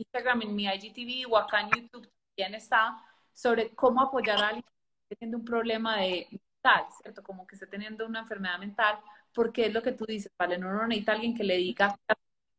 [0.00, 4.64] Instagram, en mi IGTV o acá en YouTube también está, sobre cómo apoyar a alguien
[5.08, 6.28] que tiene un problema de
[7.02, 7.22] ¿cierto?
[7.22, 8.98] Como que esté teniendo una enfermedad mental,
[9.34, 10.58] porque es lo que tú dices, ¿vale?
[10.58, 11.98] No uno necesita alguien que le diga,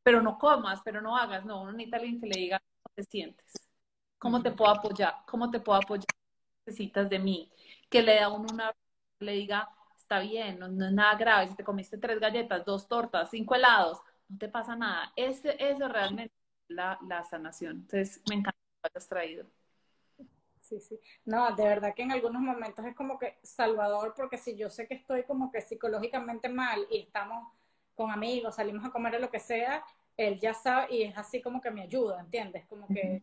[0.03, 3.03] pero no comas, pero no hagas, no, uno necesita alguien que le diga cómo te
[3.03, 3.53] sientes,
[4.17, 6.05] cómo te puedo apoyar, cómo te puedo apoyar,
[6.65, 7.51] necesitas de mí,
[7.89, 8.73] que le da uno una,
[9.19, 13.29] le diga, está bien, no, es nada grave, si te comiste tres galletas, dos tortas,
[13.29, 15.11] cinco helados, no te pasa nada.
[15.15, 16.33] Ese, eso realmente
[16.71, 17.77] la, la sanación.
[17.77, 19.45] Entonces, me encanta que lo hayas traído
[20.71, 20.99] sí, sí.
[21.25, 24.87] No, de verdad que en algunos momentos es como que salvador, porque si yo sé
[24.87, 27.47] que estoy como que psicológicamente mal y estamos
[27.95, 29.83] con amigos, salimos a comer o lo que sea,
[30.15, 32.65] él ya sabe y es así como que me ayuda, ¿entiendes?
[32.67, 33.21] Como que,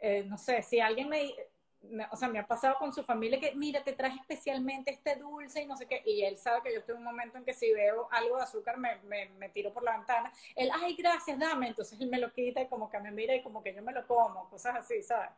[0.00, 1.34] eh, no sé, si alguien me,
[2.10, 5.62] o sea, me ha pasado con su familia que, mira, te traje especialmente este dulce
[5.62, 7.54] y no sé qué, y él sabe que yo estoy en un momento en que
[7.54, 11.38] si veo algo de azúcar me, me, me, tiro por la ventana, él, ay, gracias,
[11.38, 13.82] dame, entonces él me lo quita y como que me mira y como que yo
[13.82, 15.30] me lo como, cosas así, ¿sabes?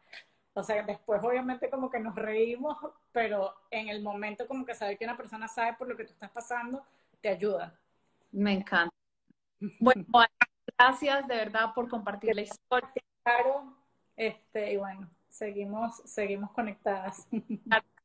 [0.53, 2.77] O sea, después obviamente como que nos reímos,
[3.11, 6.13] pero en el momento como que saber que una persona sabe por lo que tú
[6.13, 6.85] estás pasando,
[7.21, 7.75] te ayuda.
[8.31, 8.95] Me encanta.
[9.81, 10.05] Bueno,
[10.79, 13.03] gracias de verdad por compartir la historia.
[13.25, 13.75] Claro,
[14.17, 17.27] este, y bueno, seguimos, seguimos conectadas.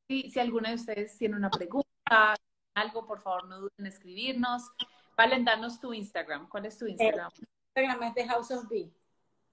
[0.08, 2.36] Si, si alguno de ustedes tiene una pregunta,
[2.74, 4.64] algo, por favor, no duden en escribirnos.
[5.16, 6.50] Valen, danos tu Instagram.
[6.50, 7.30] ¿Cuál es tu Instagram?
[7.76, 8.92] Instagram es The House of B.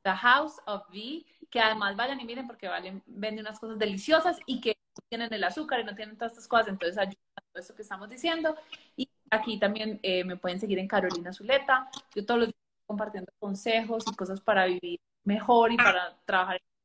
[0.02, 4.38] The House of V, que además vayan y miren porque valen, venden unas cosas deliciosas
[4.46, 4.78] y que
[5.10, 7.82] tienen el azúcar y no tienen todas estas cosas, entonces ayuda a todo esto que
[7.82, 8.56] estamos diciendo.
[8.96, 11.90] Y aquí también eh, me pueden seguir en Carolina Zuleta.
[12.14, 16.56] Yo todos los días estoy compartiendo consejos y cosas para vivir mejor y para trabajar
[16.56, 16.75] en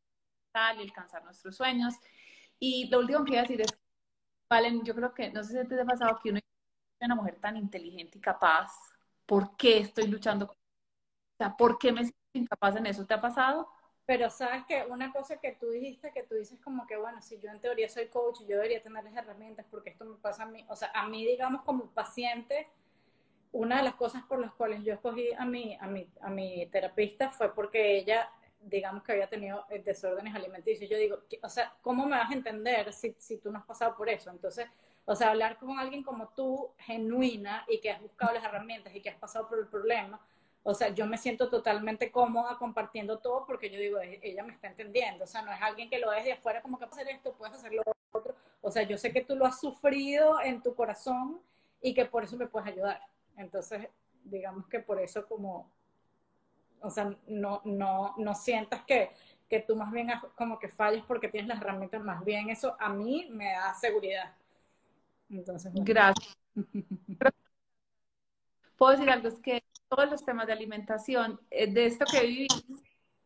[0.54, 1.96] y alcanzar nuestros sueños.
[2.60, 3.74] Y lo último que voy a decir es,
[4.50, 7.40] Valen, yo creo que, no sé si te ha pasado que uno es una mujer
[7.40, 8.72] tan inteligente y capaz,
[9.26, 12.02] ¿por qué estoy luchando con o sea, ¿por qué me
[12.34, 13.06] incapaz en eso.
[13.06, 13.68] ¿Te ha pasado?
[14.06, 17.40] Pero sabes que una cosa que tú dijiste, que tú dices como que, bueno, si
[17.40, 20.46] yo en teoría soy coach, yo debería tener las herramientas porque esto me pasa a
[20.48, 22.68] mí, o sea, a mí, digamos, como paciente,
[23.52, 26.66] una de las cosas por las cuales yo escogí a mi, a mi, a mi
[26.68, 28.30] terapista fue porque ella,
[28.62, 30.90] digamos que había tenido desórdenes alimenticios.
[30.90, 33.96] Yo digo, o sea, ¿cómo me vas a entender si, si tú no has pasado
[33.96, 34.30] por eso?
[34.30, 34.68] Entonces,
[35.06, 39.02] o sea, hablar con alguien como tú, genuina, y que has buscado las herramientas y
[39.02, 40.20] que has pasado por el problema,
[40.64, 44.68] o sea, yo me siento totalmente cómoda compartiendo todo porque yo digo, ella me está
[44.68, 45.24] entendiendo.
[45.24, 47.56] O sea, no es alguien que lo deje de afuera como que hacer esto, puedes
[47.56, 47.82] hacer lo
[48.12, 48.36] otro.
[48.62, 51.42] O sea, yo sé que tú lo has sufrido en tu corazón
[51.82, 53.02] y que por eso me puedes ayudar.
[53.38, 53.88] Entonces,
[54.24, 55.72] digamos que por eso como,
[56.82, 59.12] o sea, no, no, no sientas que,
[59.50, 62.90] que tú más bien como que falles porque tienes las herramientas, más bien eso a
[62.90, 64.34] mí me da seguridad.
[65.30, 66.38] Entonces, Gracias.
[68.78, 72.48] Puedo decir algo, es que todos los temas de alimentación, eh, de esto que viví,
[72.70, 72.80] el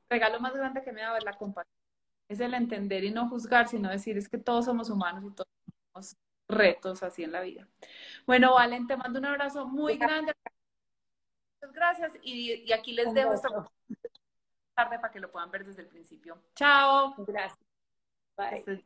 [0.10, 1.74] regalo más grande que me ha dado es la compasión.
[2.28, 5.48] Es el entender y no juzgar, sino decir es que todos somos humanos y todos
[5.64, 7.68] tenemos retos así en la vida.
[8.26, 10.34] Bueno, Valen, te mando un abrazo muy grande.
[11.62, 13.50] Muchas gracias y, aquí les dejo esta
[14.76, 16.42] tarde para que lo puedan ver desde el principio.
[16.56, 17.16] Chao.
[17.18, 17.60] Gracias.
[18.38, 18.86] Bye.